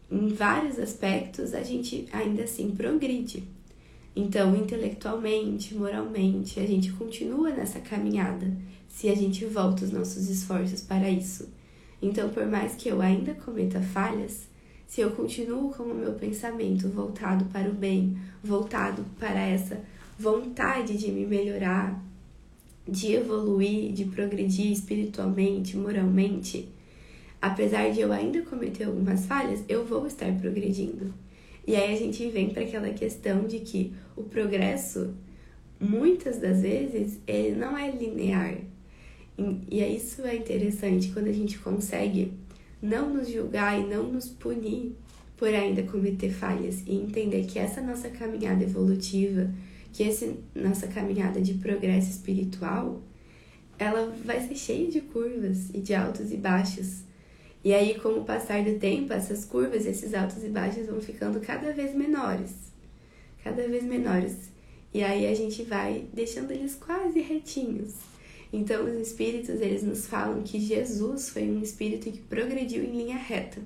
em 0.10 0.30
vários 0.30 0.80
aspectos 0.80 1.54
a 1.54 1.62
gente 1.62 2.08
ainda 2.12 2.44
assim 2.44 2.72
progride. 2.72 3.44
Então, 4.16 4.56
intelectualmente, 4.56 5.76
moralmente, 5.76 6.60
a 6.60 6.66
gente 6.66 6.92
continua 6.94 7.50
nessa 7.50 7.80
caminhada 7.80 8.56
se 8.88 9.10
a 9.10 9.16
gente 9.16 9.46
volta 9.46 9.84
os 9.84 9.92
nossos 9.92 10.30
esforços 10.30 10.80
para 10.80 11.10
isso. 11.10 11.50
Então, 12.02 12.30
por 12.30 12.46
mais 12.46 12.76
que 12.76 12.88
eu 12.88 13.02
ainda 13.02 13.34
cometa 13.34 13.82
falhas, 13.82 14.48
se 14.88 15.02
eu 15.02 15.12
continuo 15.12 15.72
com 15.72 15.84
o 15.84 15.96
meu 15.96 16.14
pensamento 16.14 16.88
voltado 16.90 17.46
para 17.46 17.70
o 17.70 17.74
bem, 17.74 18.18
voltado 18.44 19.04
para 19.20 19.40
essa 19.40 19.82
vontade 20.18 20.98
de 20.98 21.12
me 21.12 21.26
melhorar, 21.26 22.02
de 22.88 23.14
evoluir, 23.14 23.92
de 23.92 24.06
progredir 24.06 24.72
espiritualmente, 24.72 25.76
moralmente, 25.76 26.70
apesar 27.42 27.90
de 27.92 28.02
eu 28.02 28.12
ainda 28.12 28.42
cometer 28.44 28.86
algumas 28.86 29.26
falhas, 29.26 29.64
eu 29.68 29.86
vou 29.86 30.06
estar 30.08 30.32
progredindo. 30.40 31.14
E 31.68 31.76
aí 31.76 31.94
a 31.94 31.98
gente 31.98 32.30
vem 32.30 32.50
para 32.50 32.64
aquela 32.64 32.90
questão 32.92 33.46
de 33.46 33.60
que 33.60 33.92
o 34.16 34.24
progresso, 34.24 35.16
muitas 35.80 36.38
das 36.38 36.62
vezes, 36.62 37.20
ele 37.26 37.56
não 37.56 37.76
é 37.76 37.90
linear. 37.90 38.58
E 39.70 39.84
isso 39.84 40.22
é 40.22 40.36
interessante 40.36 41.12
quando 41.12 41.28
a 41.28 41.34
gente 41.34 41.58
consegue 41.58 42.32
não 42.86 43.14
nos 43.14 43.30
julgar 43.30 43.80
e 43.80 43.84
não 43.84 44.04
nos 44.04 44.30
punir 44.30 44.96
por 45.38 45.50
ainda 45.50 45.84
cometer 45.84 46.32
falhas 46.32 46.82
e 46.86 46.96
entender 46.96 47.46
que 47.46 47.60
essa 47.60 47.82
nossa 47.82 48.10
caminhada 48.10 48.64
evolutiva, 48.64 49.52
que 49.92 50.04
essa 50.04 50.34
nossa 50.54 50.88
caminhada 50.88 51.42
de 51.42 51.56
progresso 51.56 52.10
espiritual, 52.10 53.02
ela 53.78 54.16
vai 54.24 54.40
ser 54.40 54.56
cheia 54.56 54.90
de 54.90 55.02
curvas 55.02 55.70
e 55.74 55.80
de 55.80 55.94
altos 55.94 56.32
e 56.32 56.38
baixos. 56.38 57.04
E 57.64 57.74
aí, 57.74 58.00
com 58.00 58.10
o 58.10 58.24
passar 58.24 58.64
do 58.64 58.78
tempo, 58.78 59.12
essas 59.12 59.44
curvas, 59.44 59.86
esses 59.86 60.14
altos 60.14 60.44
e 60.44 60.50
baixos 60.50 60.86
vão 60.88 61.02
ficando 61.02 61.40
cada 61.40 61.74
vez 61.74 61.96
menores. 61.96 62.54
Cada 63.44 63.68
vez 63.68 63.84
menores. 63.84 64.52
E 64.94 65.04
aí 65.04 65.28
a 65.28 65.34
gente 65.34 65.64
vai 65.64 66.06
deixando 66.14 66.52
eles 66.52 66.76
quase 66.76 67.20
retinhos. 67.20 67.96
Então, 68.56 68.86
os 68.86 68.94
espíritos, 68.94 69.60
eles 69.60 69.84
nos 69.84 70.08
falam 70.08 70.42
que 70.42 70.62
Jesus 70.62 71.30
foi 71.30 71.44
um 71.44 71.62
espírito 71.62 72.10
que 72.10 72.20
progrediu 72.20 72.86
em 72.86 72.92
linha 72.92 73.18
reta, 73.18 73.62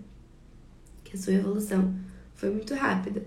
que 1.03 1.15
a 1.15 1.19
sua 1.19 1.33
evolução 1.33 1.93
foi 2.33 2.49
muito 2.49 2.73
rápida. 2.73 3.23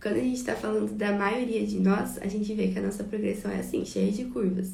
Quando 0.00 0.16
a 0.16 0.20
gente 0.20 0.38
está 0.38 0.56
falando 0.56 0.94
da 0.94 1.12
maioria 1.12 1.66
de 1.66 1.78
nós, 1.78 2.16
a 2.16 2.26
gente 2.26 2.54
vê 2.54 2.68
que 2.68 2.78
a 2.78 2.82
nossa 2.82 3.04
progressão 3.04 3.50
é 3.50 3.58
assim, 3.58 3.84
cheia 3.84 4.10
de 4.10 4.24
curvas. 4.24 4.72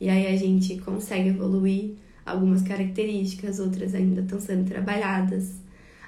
E 0.00 0.08
aí 0.08 0.26
a 0.26 0.36
gente 0.36 0.78
consegue 0.78 1.28
evoluir 1.28 1.96
algumas 2.24 2.62
características, 2.62 3.60
outras 3.60 3.94
ainda 3.94 4.22
estão 4.22 4.40
sendo 4.40 4.66
trabalhadas. 4.66 5.52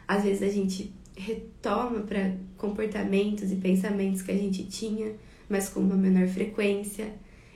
Às 0.09 0.25
vezes 0.25 0.43
a 0.43 0.49
gente 0.49 0.91
retoma 1.15 2.01
para 2.01 2.35
comportamentos 2.57 3.53
e 3.53 3.57
pensamentos 3.57 4.23
que 4.23 4.33
a 4.33 4.37
gente 4.37 4.65
tinha, 4.65 5.13
mas 5.51 5.69
com 5.69 5.81
uma 5.81 5.97
menor 5.97 6.27
frequência. 6.29 7.13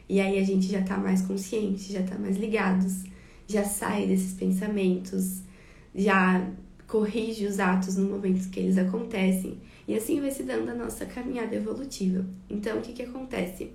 E 0.09 0.21
aí 0.21 0.39
a 0.39 0.45
gente 0.45 0.67
já 0.67 0.83
tá 0.83 0.97
mais 0.97 1.23
consciente, 1.23 1.93
já 1.93 2.03
tá 2.03 2.19
mais 2.19 2.37
ligados, 2.39 3.05
já 3.47 3.65
sai 3.65 4.07
desses 4.07 4.33
pensamentos, 4.33 5.43
já 5.95 6.49
corrige 6.87 7.47
os 7.47 7.61
atos 7.61 7.97
no 7.97 8.09
momento 8.09 8.49
que 8.51 8.61
eles 8.61 8.79
acontecem. 8.79 9.59
E 9.87 9.95
assim 9.95 10.21
vai 10.21 10.31
se 10.31 10.43
dando 10.43 10.71
a 10.71 10.75
nossa 10.75 11.05
caminhada 11.05 11.55
evolutiva. 11.55 12.25
Então, 12.49 12.79
o 12.79 12.83
que, 12.83 12.93
que 12.93 13.03
acontece? 13.03 13.71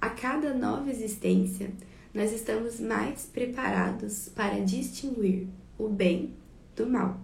A 0.00 0.10
cada 0.10 0.54
nova 0.54 0.90
existência, 0.90 1.70
nós 2.14 2.32
estamos 2.32 2.78
mais 2.78 3.24
preparados 3.32 4.28
para 4.34 4.60
distinguir 4.60 5.48
o 5.78 5.88
bem 5.88 6.34
do 6.76 6.86
mal. 6.86 7.20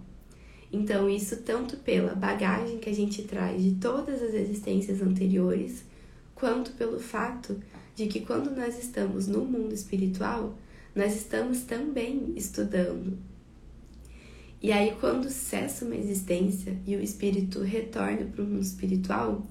Então, 0.73 1.09
isso 1.09 1.39
tanto 1.39 1.77
pela 1.79 2.15
bagagem 2.15 2.79
que 2.79 2.91
a 2.91 2.95
gente 2.95 3.23
traz 3.23 3.63
de 3.63 3.73
todas 3.77 4.23
as 4.23 4.35
existências 4.35 5.01
anteriores, 5.01 5.85
quanto 6.35 6.73
pelo 6.73 7.01
fato 7.01 7.59
de 7.99 8.07
que 8.07 8.21
quando 8.21 8.55
nós 8.55 8.79
estamos 8.79 9.27
no 9.27 9.45
mundo 9.45 9.75
espiritual, 9.75 10.57
nós 10.95 11.17
estamos 11.17 11.63
também 11.63 12.33
estudando. 12.37 13.19
E 14.63 14.71
aí, 14.71 14.95
quando 15.01 15.29
cessa 15.29 15.85
uma 15.85 15.97
existência 15.97 16.79
e 16.87 16.95
o 16.95 17.03
espírito 17.03 17.61
retorna 17.61 18.25
para 18.25 18.45
o 18.45 18.47
mundo 18.47 18.63
espiritual, 18.63 19.45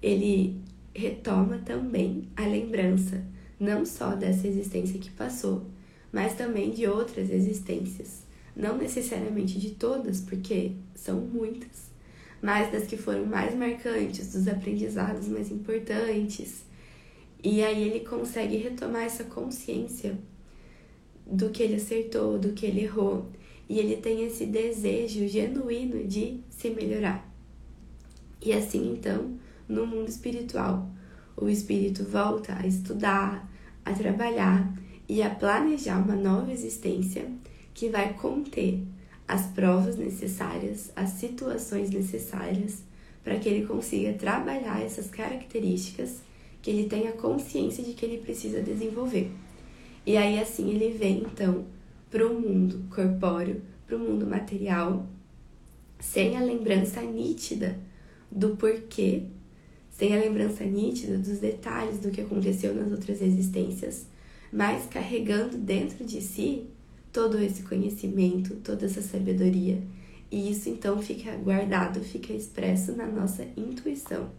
ele 0.00 0.58
retoma 0.94 1.58
também 1.58 2.28
a 2.34 2.46
lembrança, 2.46 3.22
não 3.60 3.84
só 3.84 4.16
dessa 4.16 4.48
existência 4.48 4.98
que 4.98 5.10
passou, 5.10 5.66
mas 6.10 6.34
também 6.34 6.70
de 6.70 6.86
outras 6.86 7.28
existências. 7.28 8.22
Não 8.56 8.78
necessariamente 8.78 9.60
de 9.60 9.72
todas, 9.72 10.22
porque 10.22 10.72
são 10.94 11.20
muitas, 11.20 11.90
mas 12.40 12.72
das 12.72 12.86
que 12.86 12.96
foram 12.96 13.26
mais 13.26 13.54
marcantes, 13.54 14.32
dos 14.32 14.48
aprendizados 14.48 15.28
mais 15.28 15.50
importantes 15.50 16.71
e 17.42 17.62
aí 17.62 17.82
ele 17.88 18.00
consegue 18.00 18.56
retomar 18.56 19.02
essa 19.02 19.24
consciência 19.24 20.16
do 21.26 21.50
que 21.50 21.62
ele 21.62 21.74
acertou, 21.74 22.38
do 22.38 22.52
que 22.52 22.66
ele 22.66 22.82
errou. 22.82 23.26
E 23.68 23.78
ele 23.78 23.96
tem 23.96 24.24
esse 24.24 24.46
desejo 24.46 25.26
genuíno 25.26 26.06
de 26.06 26.40
se 26.50 26.70
melhorar. 26.70 27.28
E 28.40 28.52
assim, 28.52 28.92
então, 28.92 29.36
no 29.68 29.86
mundo 29.86 30.08
espiritual, 30.08 30.88
o 31.36 31.48
espírito 31.48 32.04
volta 32.04 32.56
a 32.56 32.66
estudar, 32.66 33.50
a 33.84 33.92
trabalhar 33.92 34.72
e 35.08 35.22
a 35.22 35.30
planejar 35.30 35.98
uma 35.98 36.14
nova 36.14 36.52
existência 36.52 37.28
que 37.74 37.88
vai 37.88 38.14
conter 38.14 38.82
as 39.26 39.46
provas 39.46 39.96
necessárias, 39.96 40.92
as 40.94 41.10
situações 41.10 41.90
necessárias 41.90 42.82
para 43.24 43.38
que 43.38 43.48
ele 43.48 43.66
consiga 43.66 44.12
trabalhar 44.12 44.82
essas 44.82 45.08
características 45.08 46.20
que 46.62 46.70
ele 46.70 46.88
tenha 46.88 47.12
consciência 47.12 47.82
de 47.82 47.92
que 47.92 48.06
ele 48.06 48.18
precisa 48.18 48.62
desenvolver. 48.62 49.30
E 50.06 50.16
aí 50.16 50.38
assim 50.38 50.70
ele 50.70 50.96
vem 50.96 51.18
então 51.18 51.66
para 52.08 52.26
o 52.26 52.40
mundo 52.40 52.84
corpóreo, 52.88 53.60
para 53.86 53.96
o 53.96 53.98
mundo 53.98 54.26
material, 54.26 55.06
sem 55.98 56.36
a 56.36 56.40
lembrança 56.40 57.02
nítida 57.02 57.78
do 58.30 58.56
porquê, 58.56 59.24
sem 59.90 60.14
a 60.14 60.20
lembrança 60.20 60.64
nítida 60.64 61.18
dos 61.18 61.38
detalhes 61.38 61.98
do 61.98 62.10
que 62.10 62.20
aconteceu 62.20 62.74
nas 62.74 62.90
outras 62.90 63.20
existências, 63.20 64.06
mas 64.52 64.86
carregando 64.86 65.56
dentro 65.56 66.04
de 66.04 66.20
si 66.20 66.66
todo 67.12 67.38
esse 67.38 67.62
conhecimento, 67.62 68.56
toda 68.56 68.86
essa 68.86 69.02
sabedoria. 69.02 69.82
E 70.30 70.50
isso 70.50 70.68
então 70.68 71.00
fica 71.00 71.36
guardado, 71.36 72.00
fica 72.00 72.32
expresso 72.32 72.92
na 72.92 73.06
nossa 73.06 73.46
intuição. 73.56 74.30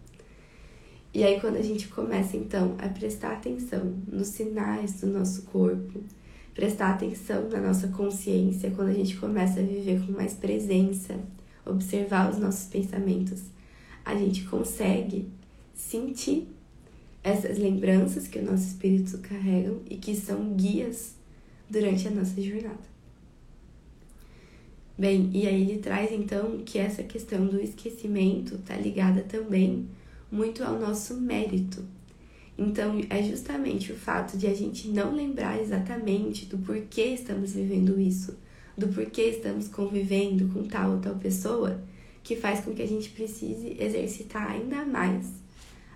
E 1.14 1.24
aí, 1.24 1.40
quando 1.40 1.58
a 1.58 1.62
gente 1.62 1.90
começa 1.90 2.36
então 2.36 2.76
a 2.80 2.90
prestar 2.90 3.34
atenção 3.34 3.94
nos 4.12 4.30
sinais 4.30 5.00
do 5.00 5.08
nosso 5.08 5.44
corpo, 5.44 6.02
prestar 6.56 6.90
atenção 6.90 7.50
na 7.50 7.62
nossa 7.62 7.88
consciência, 7.90 8.72
quando 8.72 8.90
a 8.90 8.94
gente 8.94 9.16
começa 9.18 9.60
a 9.60 9.64
viver 9.64 10.04
com 10.04 10.12
mais 10.12 10.34
presença, 10.34 11.20
observar 11.64 12.32
os 12.32 12.40
nossos 12.40 12.68
pensamentos, 12.68 13.44
a 14.04 14.16
gente 14.16 14.44
consegue 14.46 15.28
sentir 15.76 16.48
essas 17.24 17.60
lembranças 17.60 18.28
que 18.28 18.40
o 18.40 18.46
nosso 18.46 18.64
espírito 18.64 19.18
carrega 19.20 19.76
e 19.90 19.98
que 19.98 20.16
são 20.16 20.54
guias 20.56 21.14
durante 21.70 22.08
a 22.08 22.12
nossa 22.12 22.42
jornada. 22.42 22.94
Bem, 24.98 25.30
e 25.32 25.48
aí 25.48 25.62
ele 25.62 25.80
traz 25.80 26.12
então 26.12 26.60
que 26.66 26.80
essa 26.80 27.04
questão 27.04 27.46
do 27.46 27.60
esquecimento 27.60 28.56
está 28.56 28.76
ligada 28.76 29.22
também 29.22 29.88
muito 30.34 30.64
ao 30.64 30.80
nosso 30.80 31.14
mérito. 31.14 31.86
Então, 32.58 33.00
é 33.08 33.22
justamente 33.22 33.92
o 33.92 33.96
fato 33.96 34.36
de 34.36 34.48
a 34.48 34.54
gente 34.54 34.88
não 34.88 35.14
lembrar 35.14 35.62
exatamente 35.62 36.48
do 36.48 36.58
porquê 36.58 37.06
estamos 37.06 37.54
vivendo 37.54 38.00
isso, 38.00 38.36
do 38.76 38.88
porquê 38.88 39.24
estamos 39.30 39.68
convivendo 39.68 40.48
com 40.50 40.64
tal 40.64 40.94
ou 40.94 41.00
tal 41.00 41.16
pessoa, 41.16 41.80
que 42.24 42.36
faz 42.36 42.62
com 42.62 42.74
que 42.74 42.82
a 42.82 42.88
gente 42.88 43.12
precise 43.12 43.78
exercitar 43.80 44.52
ainda 44.52 44.84
mais 44.84 45.28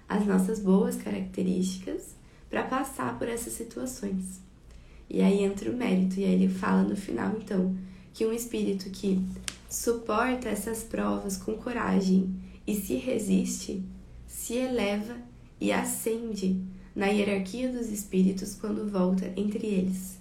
as 0.07 0.25
nossas 0.25 0.59
boas 0.59 0.95
características 0.95 2.15
para 2.47 2.61
passar 2.61 3.17
por 3.17 3.27
essas 3.27 3.53
situações. 3.53 4.39
E 5.09 5.21
aí 5.21 5.43
entra 5.43 5.71
o 5.71 5.75
mérito, 5.75 6.19
e 6.19 6.25
aí 6.25 6.33
ele 6.33 6.49
fala 6.49 6.83
no 6.83 6.95
final, 6.95 7.35
então, 7.41 7.75
que 8.13 8.25
um 8.25 8.33
espírito 8.33 8.89
que 8.91 9.19
suporta 9.67 10.47
essas 10.47 10.83
provas 10.83 11.37
com 11.37 11.53
coragem 11.53 12.33
e 12.67 12.75
se 12.75 12.95
resiste 12.95 13.83
se 14.37 14.53
eleva 14.53 15.17
e 15.59 15.71
ascende 15.71 16.61
na 16.95 17.07
hierarquia 17.07 17.71
dos 17.71 17.89
espíritos 17.89 18.53
quando 18.53 18.87
volta 18.87 19.33
entre 19.35 19.65
eles. 19.65 20.19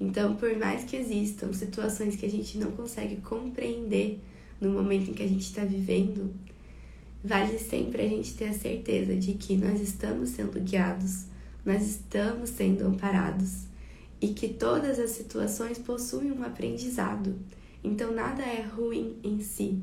Então, 0.00 0.36
por 0.36 0.56
mais 0.56 0.84
que 0.84 0.94
existam 0.94 1.52
situações 1.52 2.14
que 2.14 2.24
a 2.24 2.30
gente 2.30 2.56
não 2.56 2.70
consegue 2.70 3.16
compreender 3.16 4.20
no 4.60 4.70
momento 4.70 5.10
em 5.10 5.14
que 5.14 5.24
a 5.24 5.28
gente 5.28 5.42
está 5.42 5.64
vivendo, 5.64 6.32
vale 7.24 7.58
sempre 7.58 8.02
a 8.02 8.08
gente 8.08 8.34
ter 8.34 8.46
a 8.46 8.54
certeza 8.54 9.16
de 9.16 9.34
que 9.34 9.56
nós 9.56 9.80
estamos 9.80 10.30
sendo 10.30 10.60
guiados, 10.60 11.24
nós 11.66 11.82
estamos 11.82 12.50
sendo 12.50 12.86
amparados 12.86 13.64
e 14.20 14.28
que 14.28 14.48
todas 14.48 14.96
as 15.00 15.10
situações 15.10 15.76
possuem 15.76 16.30
um 16.30 16.44
aprendizado. 16.44 17.34
Então, 17.82 18.14
nada 18.14 18.42
é 18.42 18.62
ruim 18.62 19.16
em 19.24 19.40
si, 19.40 19.82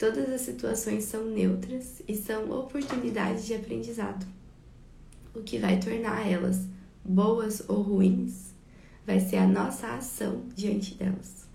Todas 0.00 0.30
as 0.30 0.40
situações 0.40 1.04
são 1.04 1.26
neutras 1.26 2.00
e 2.08 2.16
são 2.16 2.50
oportunidades 2.58 3.44
de 3.44 3.52
aprendizado. 3.52 4.26
O 5.34 5.42
que 5.42 5.58
vai 5.58 5.78
tornar 5.78 6.26
elas 6.26 6.62
boas 7.04 7.62
ou 7.68 7.82
ruins 7.82 8.54
vai 9.06 9.20
ser 9.20 9.36
a 9.36 9.46
nossa 9.46 9.88
ação 9.88 10.40
diante 10.56 10.94
delas. 10.94 11.46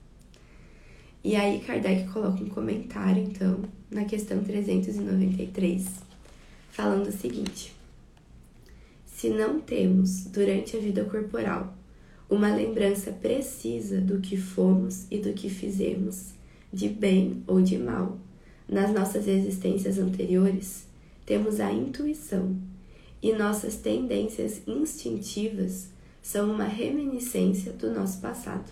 E 1.24 1.36
aí 1.36 1.60
Kardec 1.62 2.08
coloca 2.10 2.44
um 2.44 2.50
comentário, 2.50 3.24
então, 3.24 3.62
na 3.90 4.06
questão 4.06 4.44
393, 4.44 5.84
falando 6.70 7.08
o 7.08 7.12
seguinte: 7.12 7.76
Se 9.08 9.28
não 9.28 9.60
temos, 9.60 10.26
durante 10.26 10.78
a 10.78 10.80
vida 10.80 11.04
corporal, 11.06 11.76
uma 12.30 12.56
lembrança 12.56 13.12
precisa 13.12 14.00
do 14.00 14.22
que 14.22 14.38
fomos 14.38 15.08
e 15.10 15.18
do 15.18 15.34
que 15.34 15.50
fizemos, 15.50 16.36
de 16.72 16.88
bem 16.88 17.44
ou 17.48 17.60
de 17.60 17.80
mal, 17.80 18.20
nas 18.68 18.92
nossas 18.92 19.28
existências 19.28 19.98
anteriores, 19.98 20.86
temos 21.26 21.60
a 21.60 21.72
intuição 21.72 22.56
e 23.22 23.34
nossas 23.34 23.76
tendências 23.76 24.62
instintivas 24.68 25.90
são 26.22 26.52
uma 26.52 26.66
reminiscência 26.66 27.72
do 27.74 27.92
nosso 27.92 28.20
passado. 28.20 28.72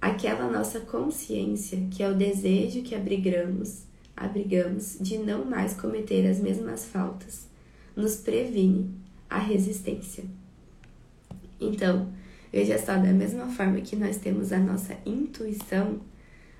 Aquela 0.00 0.50
nossa 0.50 0.80
consciência 0.80 1.86
que 1.90 2.02
é 2.02 2.10
o 2.10 2.14
desejo 2.14 2.82
que 2.82 2.94
abrigamos, 2.94 3.82
abrigamos 4.16 4.96
de 5.00 5.18
não 5.18 5.44
mais 5.44 5.74
cometer 5.74 6.26
as 6.26 6.40
mesmas 6.40 6.84
faltas, 6.84 7.46
nos 7.94 8.16
previne 8.16 8.90
a 9.28 9.38
resistência. 9.38 10.24
Então, 11.60 12.08
veja 12.52 12.78
só, 12.78 12.94
da 12.94 13.12
mesma 13.12 13.46
forma 13.48 13.80
que 13.80 13.96
nós 13.96 14.16
temos 14.16 14.52
a 14.52 14.58
nossa 14.58 14.96
intuição 15.04 16.00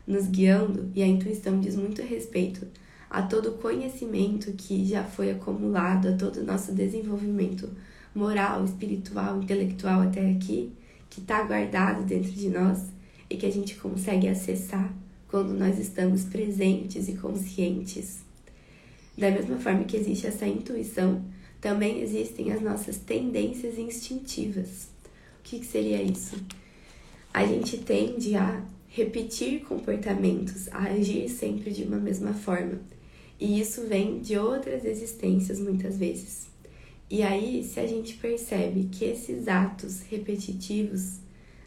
nos 0.08 0.26
guiando, 0.26 0.90
e 0.94 1.02
a 1.02 1.06
intuição 1.06 1.60
diz 1.60 1.76
muito 1.76 2.00
respeito 2.00 2.66
a 3.10 3.22
todo 3.22 3.52
conhecimento 3.52 4.52
que 4.52 4.84
já 4.84 5.04
foi 5.04 5.30
acumulado, 5.30 6.08
a 6.08 6.12
todo 6.12 6.38
o 6.38 6.44
nosso 6.44 6.72
desenvolvimento 6.72 7.68
moral, 8.14 8.64
espiritual, 8.64 9.40
intelectual 9.40 10.00
até 10.02 10.30
aqui, 10.30 10.72
que 11.08 11.20
está 11.20 11.42
guardado 11.42 12.04
dentro 12.04 12.30
de 12.30 12.48
nós 12.48 12.86
e 13.30 13.36
que 13.36 13.46
a 13.46 13.52
gente 13.52 13.74
consegue 13.76 14.28
acessar 14.28 14.92
quando 15.28 15.52
nós 15.52 15.78
estamos 15.78 16.24
presentes 16.24 17.08
e 17.08 17.12
conscientes. 17.12 18.20
Da 19.16 19.30
mesma 19.30 19.58
forma 19.58 19.84
que 19.84 19.96
existe 19.96 20.26
essa 20.26 20.46
intuição, 20.46 21.22
também 21.60 22.00
existem 22.00 22.52
as 22.52 22.62
nossas 22.62 22.96
tendências 22.96 23.78
instintivas. 23.78 24.88
O 25.40 25.42
que, 25.42 25.58
que 25.60 25.66
seria 25.66 26.02
isso? 26.02 26.36
A 27.32 27.44
gente 27.44 27.78
tende 27.78 28.36
a 28.36 28.62
repetir 28.98 29.60
comportamentos, 29.60 30.66
a 30.72 30.88
agir 30.88 31.28
sempre 31.28 31.70
de 31.70 31.84
uma 31.84 31.98
mesma 31.98 32.34
forma. 32.34 32.80
E 33.38 33.60
isso 33.60 33.86
vem 33.86 34.18
de 34.18 34.36
outras 34.36 34.84
existências 34.84 35.60
muitas 35.60 35.96
vezes. 35.96 36.48
E 37.08 37.22
aí, 37.22 37.62
se 37.62 37.78
a 37.78 37.86
gente 37.86 38.14
percebe 38.14 38.88
que 38.90 39.04
esses 39.04 39.46
atos 39.46 40.02
repetitivos 40.10 41.20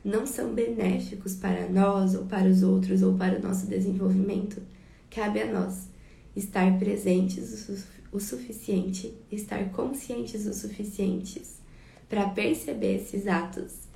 não 0.04 0.28
são 0.28 0.54
benéficos 0.54 1.34
para 1.34 1.70
nós 1.70 2.16
ou 2.16 2.26
para 2.26 2.50
os 2.50 2.64
outros 2.64 3.02
ou 3.02 3.14
para 3.14 3.40
o 3.40 3.42
nosso 3.42 3.66
desenvolvimento, 3.66 4.62
cabe 5.10 5.42
a 5.42 5.52
nós 5.52 5.88
estar 6.36 6.78
presentes 6.78 7.88
o 8.12 8.20
suficiente, 8.20 9.14
estar 9.32 9.72
conscientes 9.72 10.46
o 10.46 10.54
suficientes 10.54 11.62
para 12.10 12.28
perceber 12.30 12.98
esses 12.98 13.26
atos 13.26 13.90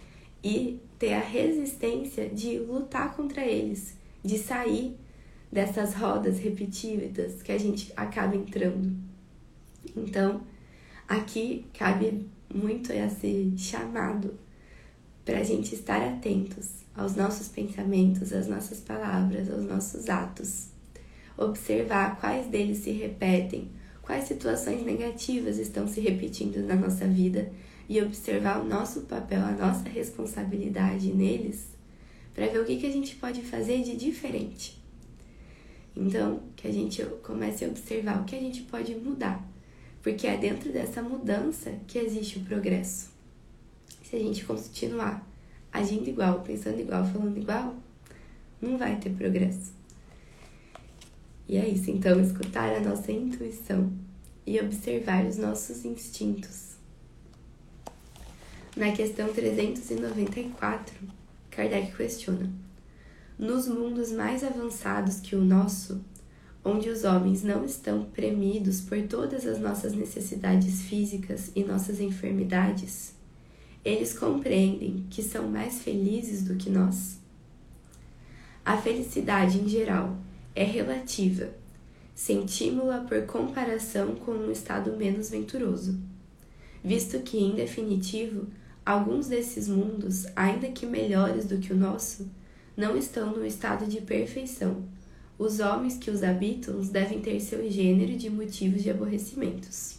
e 0.46 0.80
ter 1.00 1.16
a 1.16 1.20
resistência 1.20 2.30
de 2.30 2.60
lutar 2.60 3.16
contra 3.16 3.44
eles, 3.44 3.96
de 4.24 4.38
sair 4.38 4.96
dessas 5.52 5.96
rodas 5.96 6.38
repetidas 6.38 7.42
que 7.42 7.52
a 7.52 7.58
gente 7.58 7.92
acaba 7.98 8.36
entrando. 8.36 8.96
Então, 9.98 10.42
aqui 11.08 11.66
cabe 11.74 12.28
muito 12.54 12.94
esse 12.94 13.54
chamado 13.58 14.36
para 15.26 15.40
a 15.40 15.44
gente 15.44 15.74
estar 15.74 16.00
atentos 16.00 16.86
aos 16.96 17.16
nossos 17.16 17.48
pensamentos, 17.48 18.32
às 18.32 18.48
nossas 18.48 18.80
palavras, 18.80 19.50
aos 19.50 19.64
nossos 19.64 20.08
atos. 20.10 20.68
Observar 21.36 22.20
quais 22.20 22.46
deles 22.46 22.78
se 22.78 22.92
repetem, 22.92 23.72
quais 24.04 24.26
situações 24.26 24.86
negativas 24.86 25.58
estão 25.58 25.88
se 25.88 26.00
repetindo 26.02 26.58
na 26.58 26.76
nossa 26.76 27.08
vida 27.08 27.52
e 27.88 28.02
observar 28.02 28.60
o 28.62 28.66
nosso 28.66 29.02
papel, 29.02 29.42
a 29.42 29.52
nossa 29.52 29.88
responsabilidade 29.88 31.14
neles, 31.14 31.68
para 32.34 32.48
ver 32.48 32.60
o 32.60 32.66
que, 32.66 32.78
que 32.78 32.86
a 32.86 32.92
gente 32.92 33.16
pode 33.16 33.42
fazer 33.42 33.82
de 33.84 33.96
diferente. 33.96 34.82
Então, 35.96 36.42
que 36.56 36.68
a 36.68 36.72
gente 36.72 37.04
comece 37.24 37.64
a 37.64 37.70
observar 37.70 38.22
o 38.22 38.26
que 38.26 38.36
a 38.36 38.40
gente 38.40 38.64
pode 38.64 38.94
mudar, 38.96 39.42
porque 40.04 40.28
é 40.28 40.36
dentro 40.36 40.72
dessa 40.72 41.02
mudança 41.02 41.72
que 41.88 41.98
existe 41.98 42.40
o 42.40 42.42
progresso. 42.44 43.10
Se 44.04 44.16
a 44.16 44.20
gente 44.20 44.44
continuar 44.44 45.26
agindo 45.72 46.10
igual, 46.10 46.42
pensando 46.42 46.80
igual, 46.80 47.06
falando 47.06 47.38
igual, 47.38 47.76
não 48.62 48.78
vai 48.78 48.98
ter 48.98 49.12
progresso. 49.12 49.74
E 51.48 51.58
é 51.58 51.68
isso, 51.68 51.92
então, 51.92 52.20
escutar 52.20 52.76
a 52.76 52.80
nossa 52.80 53.12
intuição 53.12 53.92
e 54.46 54.60
observar 54.60 55.26
os 55.26 55.38
nossos 55.38 55.86
instintos. 55.86 56.75
Na 58.76 58.92
questão 58.92 59.32
394, 59.32 60.94
Kardec 61.50 61.96
questiona 61.96 62.52
nos 63.40 63.70
mundos 63.70 64.12
mais 64.12 64.44
avançados 64.44 65.22
que 65.22 65.34
o 65.34 65.42
nosso, 65.42 66.02
onde 66.62 66.90
os 66.90 67.06
homens 67.06 67.42
não 67.42 67.64
estão 67.64 68.04
premidos 68.04 68.82
por 68.82 69.02
todas 69.04 69.48
as 69.48 69.60
nossas 69.60 69.94
necessidades 69.94 70.82
físicas 70.82 71.54
e 71.56 71.64
nossas 71.64 72.02
enfermidades, 72.02 73.16
eles 73.86 74.12
compreendem 74.18 75.06
que 75.10 75.24
são 75.24 75.48
mais 75.48 75.82
felizes 75.82 76.44
do 76.44 76.56
que 76.56 76.70
nós. 76.70 77.18
A 78.66 78.76
felicidade 78.76 79.58
em 79.58 79.70
geral 79.70 80.18
é 80.54 80.66
relativa, 80.66 81.50
sentimos-la 82.14 83.06
por 83.06 83.22
comparação 83.26 84.16
com 84.16 84.32
um 84.32 84.52
estado 84.52 84.98
menos 84.98 85.30
venturoso, 85.30 85.98
visto 86.84 87.20
que, 87.20 87.38
em 87.38 87.56
definitivo, 87.56 88.48
alguns 88.86 89.28
desses 89.28 89.68
mundos, 89.68 90.28
ainda 90.36 90.68
que 90.68 90.86
melhores 90.86 91.46
do 91.46 91.58
que 91.58 91.74
o 91.74 91.78
nosso, 91.78 92.30
não 92.78 92.96
estão 92.96 93.32
no 93.32 93.46
estado 93.46 93.88
de 93.88 94.02
perfeição. 94.02 94.84
Os 95.40 95.60
homens 95.60 95.98
que 95.98 96.12
os 96.12 96.24
habitam 96.24 96.80
devem 96.82 97.20
ter 97.20 97.40
seu 97.40 97.70
gênero 97.70 98.16
de 98.16 98.30
motivos 98.30 98.84
de 98.84 98.92
aborrecimentos. 98.92 99.98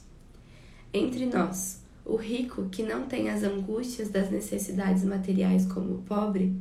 Entre 0.95 1.27
nós, 1.27 1.81
o 2.05 2.17
rico, 2.17 2.69
que 2.71 2.83
não 2.83 3.07
tem 3.07 3.29
as 3.29 3.43
angústias 3.43 4.09
das 4.09 4.31
necessidades 4.31 5.05
materiais 5.05 5.67
como 5.67 5.97
o 5.97 6.03
pobre, 6.03 6.55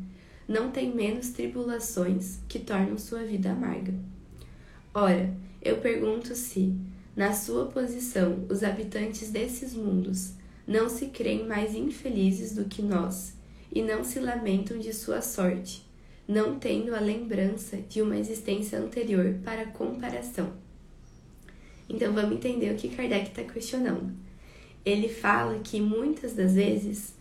não 0.48 0.72
tem 0.72 0.94
menos 0.94 1.30
tribulações 1.30 2.40
que 2.48 2.60
tornam 2.60 2.98
sua 2.98 3.24
vida 3.24 3.52
amarga. 3.52 3.94
Ora, 4.94 5.34
eu 5.62 5.78
pergunto 5.78 6.36
se, 6.36 6.76
na 7.16 7.34
sua 7.34 7.66
posição, 7.68 8.46
os 8.50 8.64
habitantes 8.64 9.30
desses 9.30 9.74
mundos 9.74 10.34
não 10.68 10.90
se 10.90 11.08
creem 11.08 11.46
mais 11.46 11.76
infelizes 11.76 12.56
do 12.56 12.66
que 12.66 12.82
nós 12.82 13.34
e 13.72 13.82
não 13.82 14.04
se 14.04 14.20
lamentam 14.20 14.78
de 14.78 14.94
sua 14.94 15.22
sorte, 15.22 15.86
não 16.28 16.58
tendo 16.58 16.96
a 16.96 17.00
lembrança 17.00 17.78
de 17.78 18.02
uma 18.02 18.18
existência 18.18 18.80
anterior 18.80 19.36
para 19.44 19.68
comparação. 19.68 20.54
Então 21.88 22.14
vamos 22.14 22.38
entender 22.38 22.74
o 22.74 22.76
que 22.76 22.90
Kardec 22.90 23.30
está 23.30 23.44
questionando. 23.44 24.12
Ele 24.84 25.10
fala 25.10 25.60
que 25.60 25.80
muitas 25.80 26.34
das 26.34 26.54
vezes 26.54 27.14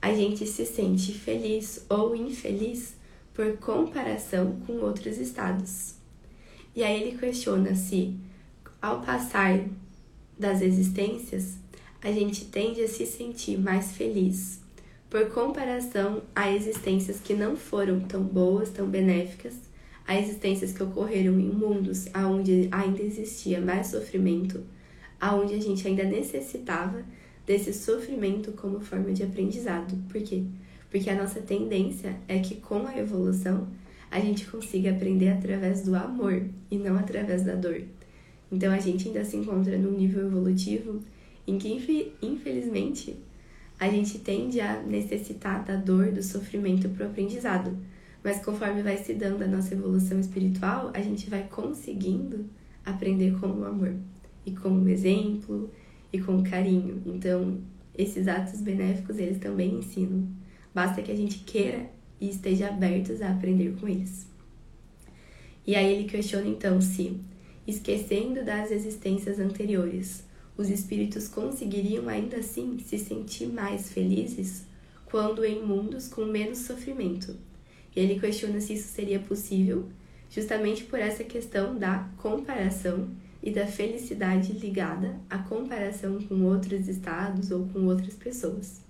a 0.00 0.12
gente 0.12 0.46
se 0.46 0.64
sente 0.64 1.12
feliz 1.12 1.84
ou 1.88 2.14
infeliz 2.14 2.96
por 3.34 3.56
comparação 3.58 4.60
com 4.66 4.74
outros 4.80 5.18
estados. 5.18 5.94
E 6.74 6.82
aí 6.82 7.02
ele 7.02 7.18
questiona 7.18 7.74
se, 7.74 8.16
ao 8.80 9.00
passar 9.02 9.64
das 10.38 10.62
existências, 10.62 11.56
a 12.02 12.12
gente 12.12 12.44
tende 12.44 12.82
a 12.82 12.88
se 12.88 13.04
sentir 13.04 13.58
mais 13.58 13.92
feliz 13.92 14.60
por 15.10 15.30
comparação 15.30 16.22
a 16.34 16.52
existências 16.52 17.18
que 17.18 17.34
não 17.34 17.56
foram 17.56 18.00
tão 18.00 18.22
boas, 18.22 18.70
tão 18.70 18.86
benéficas, 18.86 19.54
a 20.06 20.18
existências 20.18 20.72
que 20.72 20.82
ocorreram 20.82 21.38
em 21.40 21.48
mundos 21.48 22.06
onde 22.14 22.68
ainda 22.70 23.02
existia 23.02 23.60
mais 23.60 23.88
sofrimento, 23.88 24.62
aonde 25.20 25.54
a 25.54 25.60
gente 25.60 25.86
ainda 25.86 26.04
necessitava 26.04 27.02
desse 27.46 27.72
sofrimento 27.72 28.52
como 28.52 28.80
forma 28.80 29.12
de 29.12 29.22
aprendizado. 29.22 29.96
Por 30.08 30.20
quê? 30.22 30.44
Porque 30.90 31.10
a 31.10 31.16
nossa 31.16 31.40
tendência 31.40 32.16
é 32.28 32.38
que 32.38 32.56
com 32.56 32.86
a 32.86 32.96
evolução 32.96 33.66
a 34.10 34.20
gente 34.20 34.46
consiga 34.46 34.90
aprender 34.90 35.30
através 35.30 35.82
do 35.82 35.94
amor 35.94 36.42
e 36.70 36.78
não 36.78 36.96
através 36.96 37.42
da 37.42 37.54
dor. 37.54 37.82
Então 38.50 38.72
a 38.72 38.78
gente 38.78 39.08
ainda 39.08 39.24
se 39.24 39.36
encontra 39.36 39.76
num 39.76 39.92
nível 39.92 40.26
evolutivo 40.26 41.02
em 41.48 41.58
que 41.58 42.12
infelizmente 42.20 43.16
a 43.80 43.88
gente 43.88 44.18
tende 44.18 44.60
a 44.60 44.82
necessitar 44.82 45.64
da 45.64 45.76
dor, 45.76 46.12
do 46.12 46.22
sofrimento 46.22 46.88
para 46.90 47.06
o 47.06 47.10
aprendizado. 47.10 47.76
Mas 48.22 48.44
conforme 48.44 48.82
vai 48.82 48.98
se 48.98 49.14
dando 49.14 49.42
a 49.42 49.46
nossa 49.46 49.74
evolução 49.74 50.18
espiritual, 50.20 50.90
a 50.92 51.00
gente 51.00 51.30
vai 51.30 51.44
conseguindo 51.48 52.46
aprender 52.84 53.38
com 53.38 53.46
o 53.46 53.64
amor 53.64 53.94
e 54.44 54.50
com 54.50 54.70
o 54.70 54.88
exemplo 54.88 55.70
e 56.12 56.20
com 56.20 56.38
o 56.38 56.44
carinho. 56.44 57.02
Então, 57.06 57.58
esses 57.96 58.28
atos 58.28 58.60
benéficos 58.60 59.18
eles 59.18 59.38
também 59.38 59.76
ensinam. 59.76 60.28
Basta 60.74 61.00
que 61.00 61.12
a 61.12 61.16
gente 61.16 61.38
queira 61.40 61.88
e 62.20 62.28
esteja 62.28 62.68
abertos 62.68 63.22
a 63.22 63.30
aprender 63.30 63.76
com 63.80 63.88
eles. 63.88 64.26
E 65.66 65.76
aí 65.76 65.94
ele 65.94 66.08
questiona 66.08 66.48
então 66.48 66.80
se, 66.80 67.20
esquecendo 67.66 68.44
das 68.44 68.70
existências 68.70 69.38
anteriores, 69.38 70.27
os 70.58 70.68
espíritos 70.68 71.28
conseguiriam 71.28 72.08
ainda 72.08 72.38
assim 72.38 72.80
se 72.80 72.98
sentir 72.98 73.46
mais 73.46 73.90
felizes 73.92 74.66
quando 75.06 75.44
em 75.44 75.64
mundos 75.64 76.08
com 76.08 76.24
menos 76.24 76.58
sofrimento. 76.58 77.36
E 77.94 78.00
ele 78.00 78.18
questiona 78.18 78.60
se 78.60 78.74
isso 78.74 78.88
seria 78.88 79.20
possível, 79.20 79.88
justamente 80.28 80.84
por 80.84 80.98
essa 80.98 81.22
questão 81.22 81.78
da 81.78 82.10
comparação 82.18 83.08
e 83.40 83.52
da 83.52 83.66
felicidade 83.66 84.52
ligada 84.52 85.18
à 85.30 85.38
comparação 85.38 86.20
com 86.22 86.42
outros 86.42 86.88
estados 86.88 87.52
ou 87.52 87.66
com 87.68 87.86
outras 87.86 88.14
pessoas. 88.14 88.82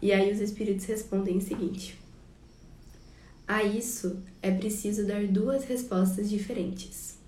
E 0.00 0.12
aí 0.12 0.30
os 0.30 0.40
espíritos 0.40 0.84
respondem 0.84 1.38
o 1.38 1.40
seguinte: 1.40 1.98
A 3.48 3.64
isso 3.64 4.22
é 4.42 4.50
preciso 4.50 5.06
dar 5.06 5.26
duas 5.26 5.64
respostas 5.64 6.28
diferentes. 6.28 7.18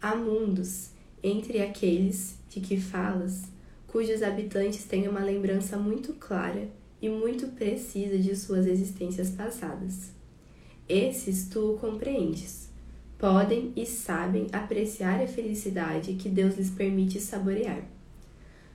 Há 0.00 0.14
mundos 0.14 0.90
entre 1.22 1.60
aqueles 1.62 2.35
de 2.56 2.60
que 2.62 2.80
falas, 2.80 3.42
cujos 3.86 4.22
habitantes 4.22 4.84
têm 4.84 5.06
uma 5.06 5.20
lembrança 5.20 5.76
muito 5.76 6.14
clara 6.14 6.70
e 7.02 7.08
muito 7.08 7.48
precisa 7.48 8.16
de 8.16 8.34
suas 8.34 8.66
existências 8.66 9.28
passadas. 9.28 10.10
Esses 10.88 11.48
tu 11.50 11.74
o 11.74 11.78
compreendes. 11.78 12.70
Podem 13.18 13.74
e 13.76 13.84
sabem 13.84 14.46
apreciar 14.52 15.22
a 15.22 15.26
felicidade 15.26 16.14
que 16.14 16.30
Deus 16.30 16.56
lhes 16.56 16.70
permite 16.70 17.20
saborear. 17.20 17.82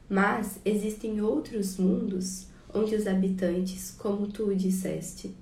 Mas 0.08 0.60
existem 0.64 1.20
outros 1.20 1.78
mundos 1.78 2.46
onde 2.72 2.96
os 2.96 3.08
habitantes, 3.08 3.96
como 3.98 4.28
tu 4.28 4.54
disseste, 4.54 5.36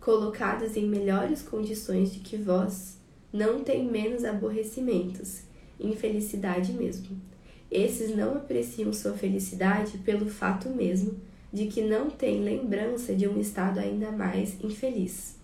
colocados 0.00 0.76
em 0.76 0.88
melhores 0.88 1.42
condições 1.42 2.12
de 2.12 2.20
que 2.20 2.36
vós, 2.36 2.98
não 3.32 3.64
têm 3.64 3.90
menos 3.90 4.24
aborrecimentos, 4.24 5.42
infelicidade 5.78 6.72
mesmo. 6.72 7.29
Esses 7.70 8.14
não 8.16 8.34
apreciam 8.36 8.92
sua 8.92 9.12
felicidade 9.12 9.98
pelo 9.98 10.28
fato 10.28 10.68
mesmo 10.68 11.20
de 11.52 11.66
que 11.66 11.82
não 11.82 12.10
têm 12.10 12.42
lembrança 12.42 13.14
de 13.14 13.28
um 13.28 13.40
estado 13.40 13.78
ainda 13.78 14.10
mais 14.10 14.62
infeliz. 14.62 15.36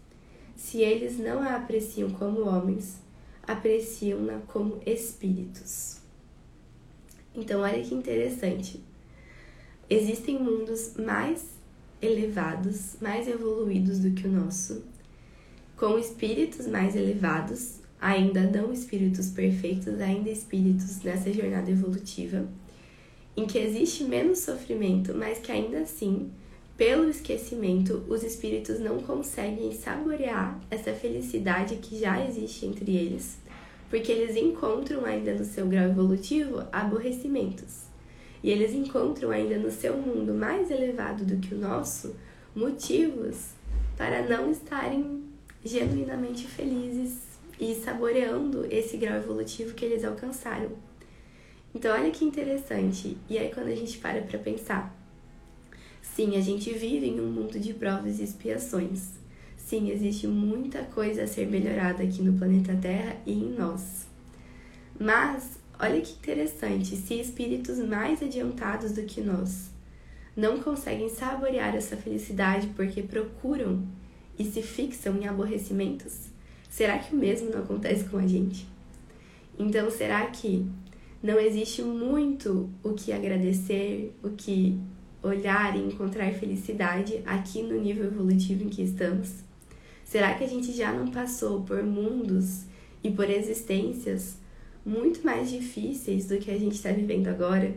Se 0.56 0.80
eles 0.80 1.18
não 1.18 1.42
a 1.42 1.56
apreciam 1.56 2.10
como 2.10 2.46
homens, 2.46 2.98
apreciam-na 3.42 4.40
como 4.48 4.80
espíritos. 4.84 5.98
Então, 7.34 7.60
olha 7.60 7.82
que 7.82 7.94
interessante. 7.94 8.82
Existem 9.88 10.38
mundos 10.38 10.94
mais 10.96 11.44
elevados, 12.00 12.96
mais 13.00 13.28
evoluídos 13.28 13.98
do 13.98 14.10
que 14.12 14.26
o 14.26 14.32
nosso, 14.32 14.84
com 15.76 15.98
espíritos 15.98 16.66
mais 16.66 16.96
elevados, 16.96 17.80
ainda 18.00 18.42
não 18.42 18.72
espíritos 18.72 19.28
perfeitos, 19.30 20.00
ainda 20.00 20.30
espíritos 20.30 21.02
nessa 21.02 21.32
jornada 21.32 21.70
evolutiva, 21.70 22.46
em 23.36 23.46
que 23.46 23.58
existe 23.58 24.04
menos 24.04 24.40
sofrimento, 24.40 25.14
mas 25.14 25.38
que 25.38 25.52
ainda 25.52 25.80
assim, 25.80 26.30
pelo 26.76 27.08
esquecimento, 27.08 28.04
os 28.08 28.22
espíritos 28.22 28.78
não 28.80 28.98
conseguem 29.00 29.72
saborear 29.72 30.58
essa 30.70 30.92
felicidade 30.92 31.76
que 31.76 31.98
já 31.98 32.24
existe 32.24 32.66
entre 32.66 32.96
eles, 32.96 33.38
porque 33.88 34.12
eles 34.12 34.36
encontram 34.36 35.04
ainda 35.04 35.34
no 35.34 35.44
seu 35.44 35.66
grau 35.66 35.84
evolutivo 35.84 36.64
aborrecimentos. 36.72 37.86
E 38.42 38.50
eles 38.50 38.72
encontram 38.72 39.30
ainda 39.30 39.58
no 39.58 39.70
seu 39.70 39.96
mundo 39.96 40.32
mais 40.34 40.70
elevado 40.70 41.24
do 41.24 41.36
que 41.38 41.54
o 41.54 41.58
nosso 41.58 42.14
motivos 42.54 43.50
para 43.96 44.22
não 44.22 44.50
estarem 44.50 45.22
genuinamente 45.64 46.46
felizes 46.46 47.25
e 47.58 47.74
saboreando 47.74 48.66
esse 48.70 48.96
grau 48.96 49.16
evolutivo 49.16 49.74
que 49.74 49.84
eles 49.84 50.04
alcançaram. 50.04 50.70
Então, 51.74 51.92
olha 51.92 52.10
que 52.10 52.24
interessante. 52.24 53.16
E 53.28 53.38
aí, 53.38 53.50
quando 53.52 53.68
a 53.68 53.74
gente 53.74 53.98
para 53.98 54.22
para 54.22 54.38
pensar, 54.38 54.94
sim, 56.00 56.36
a 56.36 56.40
gente 56.40 56.72
vive 56.72 57.06
em 57.06 57.20
um 57.20 57.30
mundo 57.30 57.58
de 57.58 57.74
provas 57.74 58.18
e 58.18 58.24
expiações. 58.24 59.10
Sim, 59.56 59.90
existe 59.90 60.26
muita 60.26 60.82
coisa 60.84 61.24
a 61.24 61.26
ser 61.26 61.46
melhorada 61.46 62.02
aqui 62.02 62.22
no 62.22 62.38
planeta 62.38 62.76
Terra 62.80 63.16
e 63.26 63.32
em 63.32 63.54
nós. 63.58 64.06
Mas, 64.98 65.58
olha 65.78 66.00
que 66.00 66.12
interessante, 66.12 66.96
se 66.96 67.20
espíritos 67.20 67.78
mais 67.78 68.22
adiantados 68.22 68.92
do 68.92 69.02
que 69.02 69.20
nós 69.20 69.70
não 70.36 70.60
conseguem 70.60 71.08
saborear 71.08 71.74
essa 71.74 71.96
felicidade 71.96 72.68
porque 72.76 73.02
procuram 73.02 73.82
e 74.38 74.44
se 74.44 74.62
fixam 74.62 75.16
em 75.16 75.26
aborrecimentos, 75.26 76.28
Será 76.68 76.98
que 76.98 77.14
o 77.14 77.18
mesmo 77.18 77.50
não 77.50 77.60
acontece 77.60 78.04
com 78.04 78.18
a 78.18 78.26
gente? 78.26 78.66
Então, 79.58 79.90
será 79.90 80.26
que 80.26 80.66
não 81.22 81.40
existe 81.40 81.82
muito 81.82 82.68
o 82.82 82.92
que 82.92 83.12
agradecer, 83.12 84.14
o 84.22 84.30
que 84.30 84.78
olhar 85.22 85.76
e 85.76 85.80
encontrar 85.80 86.32
felicidade 86.32 87.22
aqui 87.24 87.62
no 87.62 87.80
nível 87.80 88.04
evolutivo 88.04 88.64
em 88.64 88.68
que 88.68 88.82
estamos? 88.82 89.44
Será 90.04 90.34
que 90.34 90.44
a 90.44 90.46
gente 90.46 90.72
já 90.72 90.92
não 90.92 91.08
passou 91.08 91.62
por 91.62 91.82
mundos 91.82 92.64
e 93.02 93.10
por 93.10 93.28
existências 93.28 94.38
muito 94.84 95.24
mais 95.24 95.50
difíceis 95.50 96.26
do 96.26 96.38
que 96.38 96.50
a 96.50 96.58
gente 96.58 96.74
está 96.74 96.92
vivendo 96.92 97.28
agora? 97.28 97.74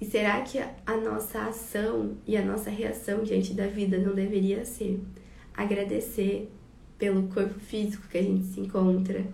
E 0.00 0.04
será 0.04 0.40
que 0.40 0.58
a 0.58 0.96
nossa 0.96 1.44
ação 1.44 2.16
e 2.26 2.36
a 2.36 2.44
nossa 2.44 2.68
reação 2.68 3.22
diante 3.22 3.54
da 3.54 3.68
vida 3.68 3.96
não 3.98 4.14
deveria 4.14 4.64
ser 4.64 5.00
agradecer 5.54 6.50
pelo 7.02 7.24
corpo 7.24 7.58
físico 7.58 8.06
que 8.08 8.16
a 8.16 8.22
gente 8.22 8.44
se 8.44 8.60
encontra, 8.60 9.24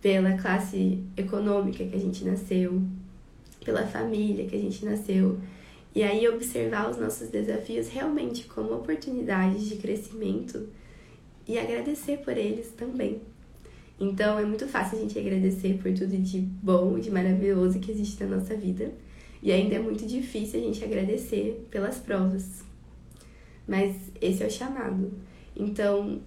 pela 0.00 0.38
classe 0.38 1.04
econômica 1.14 1.84
que 1.84 1.94
a 1.94 1.98
gente 1.98 2.24
nasceu, 2.24 2.82
pela 3.62 3.86
família 3.86 4.46
que 4.46 4.56
a 4.56 4.58
gente 4.58 4.82
nasceu. 4.86 5.38
E 5.94 6.02
aí 6.02 6.26
observar 6.26 6.90
os 6.90 6.96
nossos 6.96 7.28
desafios 7.28 7.90
realmente 7.90 8.44
como 8.44 8.72
oportunidades 8.72 9.68
de 9.68 9.76
crescimento 9.76 10.66
e 11.46 11.58
agradecer 11.58 12.20
por 12.20 12.38
eles 12.38 12.72
também. 12.72 13.20
Então 14.00 14.38
é 14.38 14.44
muito 14.46 14.66
fácil 14.66 14.96
a 14.96 15.02
gente 15.02 15.18
agradecer 15.18 15.74
por 15.74 15.92
tudo 15.92 16.16
de 16.16 16.40
bom, 16.40 16.98
de 16.98 17.10
maravilhoso 17.10 17.80
que 17.80 17.90
existe 17.92 18.24
na 18.24 18.36
nossa 18.38 18.56
vida. 18.56 18.94
E 19.42 19.52
ainda 19.52 19.74
é 19.74 19.78
muito 19.78 20.06
difícil 20.06 20.58
a 20.58 20.62
gente 20.62 20.82
agradecer 20.82 21.66
pelas 21.70 21.98
provas. 21.98 22.64
Mas 23.68 24.10
esse 24.22 24.42
é 24.42 24.46
o 24.46 24.50
chamado. 24.50 25.12
Então, 25.54 26.22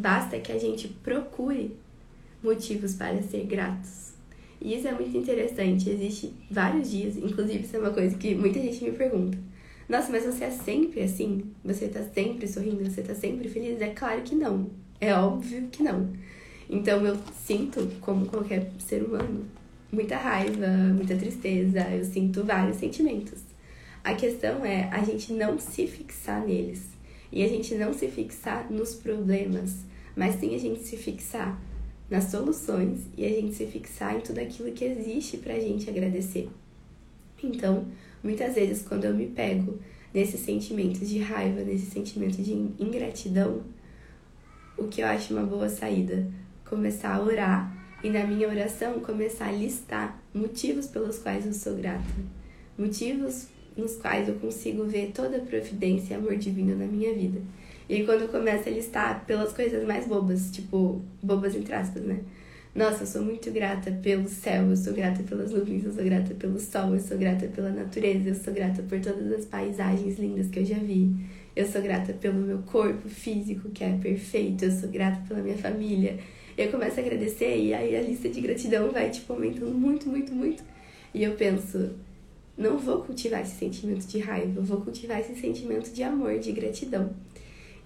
Basta 0.00 0.38
que 0.40 0.50
a 0.50 0.58
gente 0.58 0.88
procure 0.88 1.76
motivos 2.42 2.94
para 2.94 3.22
ser 3.22 3.44
gratos. 3.44 4.14
E 4.58 4.74
isso 4.74 4.88
é 4.88 4.92
muito 4.92 5.14
interessante. 5.14 5.90
Existe 5.90 6.32
vários 6.50 6.90
dias, 6.90 7.18
inclusive 7.18 7.64
isso 7.64 7.76
é 7.76 7.78
uma 7.78 7.90
coisa 7.90 8.16
que 8.16 8.34
muita 8.34 8.58
gente 8.58 8.82
me 8.82 8.92
pergunta. 8.92 9.36
Nossa, 9.86 10.10
mas 10.10 10.24
você 10.24 10.44
é 10.44 10.50
sempre 10.50 11.02
assim? 11.02 11.42
Você 11.62 11.88
tá 11.88 12.02
sempre 12.14 12.48
sorrindo? 12.48 12.88
Você 12.88 13.02
tá 13.02 13.14
sempre 13.14 13.46
feliz? 13.48 13.78
É 13.82 13.88
claro 13.88 14.22
que 14.22 14.34
não. 14.34 14.70
É 14.98 15.12
óbvio 15.14 15.68
que 15.70 15.82
não. 15.82 16.08
Então 16.68 17.04
eu 17.04 17.18
sinto, 17.44 17.86
como 18.00 18.26
qualquer 18.26 18.70
ser 18.78 19.02
humano, 19.02 19.44
muita 19.92 20.16
raiva, 20.16 20.66
muita 20.94 21.14
tristeza, 21.14 21.80
eu 21.90 22.04
sinto 22.06 22.42
vários 22.42 22.76
sentimentos. 22.76 23.40
A 24.02 24.14
questão 24.14 24.64
é 24.64 24.88
a 24.90 25.04
gente 25.04 25.32
não 25.34 25.58
se 25.58 25.86
fixar 25.86 26.46
neles 26.46 26.88
e 27.32 27.44
a 27.44 27.48
gente 27.48 27.74
não 27.74 27.92
se 27.92 28.08
fixar 28.08 28.70
nos 28.70 28.94
problemas, 28.94 29.84
mas 30.20 30.34
sim 30.34 30.54
a 30.54 30.58
gente 30.58 30.80
se 30.80 30.98
fixar 30.98 31.58
nas 32.10 32.24
soluções 32.24 33.06
e 33.16 33.24
a 33.24 33.28
gente 33.30 33.54
se 33.54 33.64
fixar 33.64 34.14
em 34.14 34.20
tudo 34.20 34.38
aquilo 34.38 34.70
que 34.70 34.84
existe 34.84 35.38
pra 35.38 35.58
gente 35.58 35.88
agradecer. 35.88 36.50
Então, 37.42 37.86
muitas 38.22 38.54
vezes 38.54 38.86
quando 38.86 39.06
eu 39.06 39.14
me 39.14 39.28
pego 39.28 39.78
nesses 40.12 40.40
sentimentos 40.40 41.08
de 41.08 41.20
raiva, 41.20 41.62
nesse 41.62 41.86
sentimento 41.86 42.36
de 42.42 42.52
ingratidão, 42.52 43.62
o 44.76 44.88
que 44.88 45.00
eu 45.00 45.06
acho 45.06 45.32
uma 45.32 45.46
boa 45.46 45.70
saída? 45.70 46.30
Começar 46.68 47.14
a 47.14 47.22
orar 47.22 47.74
e 48.04 48.10
na 48.10 48.26
minha 48.26 48.46
oração 48.46 49.00
começar 49.00 49.46
a 49.46 49.52
listar 49.52 50.22
motivos 50.34 50.86
pelos 50.86 51.18
quais 51.18 51.46
eu 51.46 51.54
sou 51.54 51.76
grata, 51.76 52.04
motivos 52.76 53.46
nos 53.74 53.96
quais 53.96 54.28
eu 54.28 54.34
consigo 54.34 54.84
ver 54.84 55.12
toda 55.14 55.38
a 55.38 55.40
providência 55.40 56.12
e 56.12 56.16
amor 56.18 56.36
divino 56.36 56.76
na 56.76 56.84
minha 56.84 57.14
vida. 57.14 57.40
E 57.90 58.04
quando 58.04 58.30
começa 58.30 58.70
a 58.70 58.72
listar 58.72 59.24
pelas 59.26 59.52
coisas 59.52 59.84
mais 59.84 60.06
bobas, 60.06 60.52
tipo, 60.52 61.02
bobas 61.20 61.56
entre 61.56 61.74
aspas, 61.74 62.04
né? 62.04 62.20
Nossa, 62.72 63.02
eu 63.02 63.06
sou 63.08 63.22
muito 63.24 63.50
grata 63.50 63.90
pelo 63.90 64.28
céu, 64.28 64.70
eu 64.70 64.76
sou 64.76 64.92
grata 64.92 65.24
pelas 65.24 65.50
nuvens, 65.50 65.84
eu 65.84 65.92
sou 65.92 66.04
grata 66.04 66.32
pelo 66.34 66.60
sol, 66.60 66.94
eu 66.94 67.00
sou 67.00 67.18
grata 67.18 67.48
pela 67.48 67.70
natureza, 67.70 68.28
eu 68.28 68.34
sou 68.36 68.54
grata 68.54 68.80
por 68.84 69.00
todas 69.00 69.32
as 69.32 69.44
paisagens 69.44 70.20
lindas 70.20 70.46
que 70.46 70.60
eu 70.60 70.64
já 70.64 70.76
vi. 70.76 71.12
Eu 71.56 71.66
sou 71.66 71.82
grata 71.82 72.12
pelo 72.12 72.40
meu 72.40 72.58
corpo 72.58 73.08
físico, 73.08 73.68
que 73.70 73.82
é 73.82 73.98
perfeito, 74.00 74.66
eu 74.66 74.70
sou 74.70 74.88
grata 74.88 75.20
pela 75.26 75.40
minha 75.42 75.58
família. 75.58 76.16
Eu 76.56 76.70
começo 76.70 77.00
a 77.00 77.02
agradecer 77.02 77.58
e 77.58 77.74
aí 77.74 77.96
a 77.96 78.02
lista 78.02 78.28
de 78.28 78.40
gratidão 78.40 78.92
vai, 78.92 79.10
tipo, 79.10 79.32
aumentando 79.32 79.74
muito, 79.74 80.08
muito, 80.08 80.32
muito. 80.32 80.62
E 81.12 81.24
eu 81.24 81.32
penso, 81.32 81.90
não 82.56 82.78
vou 82.78 83.02
cultivar 83.02 83.40
esse 83.40 83.56
sentimento 83.56 84.06
de 84.06 84.20
raiva, 84.20 84.60
eu 84.60 84.62
vou 84.62 84.80
cultivar 84.80 85.18
esse 85.18 85.34
sentimento 85.34 85.92
de 85.92 86.04
amor, 86.04 86.38
de 86.38 86.52
gratidão. 86.52 87.10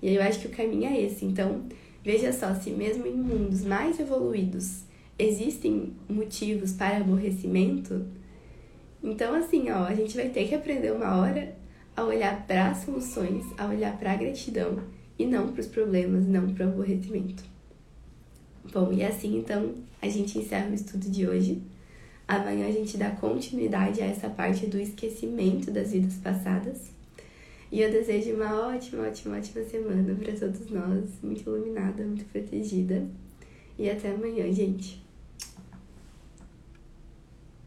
E 0.05 0.15
eu 0.15 0.23
acho 0.23 0.41
que 0.41 0.47
o 0.47 0.51
caminho 0.51 0.87
é 0.87 1.01
esse. 1.01 1.25
Então, 1.25 1.65
Veja 2.05 2.35
só, 2.35 2.55
se 2.55 2.69
mesmo 2.69 3.07
em 3.07 3.17
mundos 3.17 3.65
mais 3.65 3.99
evoluídos 3.99 4.83
existem 5.19 5.95
motivos 6.07 6.73
para 6.73 6.99
aborrecimento, 6.99 8.05
então 9.03 9.35
assim, 9.35 9.71
ó, 9.71 9.85
a 9.85 9.95
gente 9.95 10.15
vai 10.15 10.29
ter 10.29 10.47
que 10.47 10.55
aprender 10.55 10.93
uma 10.93 11.17
hora 11.17 11.57
a 11.97 12.05
olhar 12.05 12.47
para 12.47 12.73
as 12.73 12.85
soluções, 12.85 13.47
a 13.57 13.67
olhar 13.69 13.97
para 13.99 14.13
a 14.13 14.17
gratidão 14.17 14.81
e 15.19 15.25
não 15.25 15.49
para 15.49 15.63
os 15.63 15.67
problemas, 15.67 16.27
não 16.27 16.53
para 16.53 16.67
o 16.67 16.69
aborrecimento. 16.69 17.43
Bom, 18.71 18.93
e 18.93 19.03
assim 19.03 19.39
então 19.39 19.73
a 20.03 20.09
gente 20.09 20.39
encerra 20.39 20.69
o 20.69 20.75
estudo 20.75 21.09
de 21.09 21.27
hoje. 21.27 21.63
Amanhã 22.29 22.69
a 22.69 22.73
gente 22.73 22.99
dá 22.99 23.11
continuidade 23.13 24.03
a 24.03 24.07
essa 24.07 24.29
parte 24.29 24.67
do 24.67 24.79
esquecimento 24.79 25.71
das 25.71 25.93
vidas 25.93 26.17
passadas. 26.17 26.94
E 27.75 27.83
eu 27.83 27.91
desejo 27.91 28.37
uma 28.37 28.69
ótima, 28.69 29.09
ótima, 29.09 29.37
ótima 29.37 29.65
semana 29.65 30.15
para 30.15 30.33
todos 30.33 30.71
nós, 30.71 31.11
muito 31.21 31.43
iluminada, 31.43 32.05
muito 32.05 32.25
protegida. 32.27 33.05
E 33.77 33.91
até 33.91 34.13
amanhã, 34.13 34.53
gente. 34.53 35.04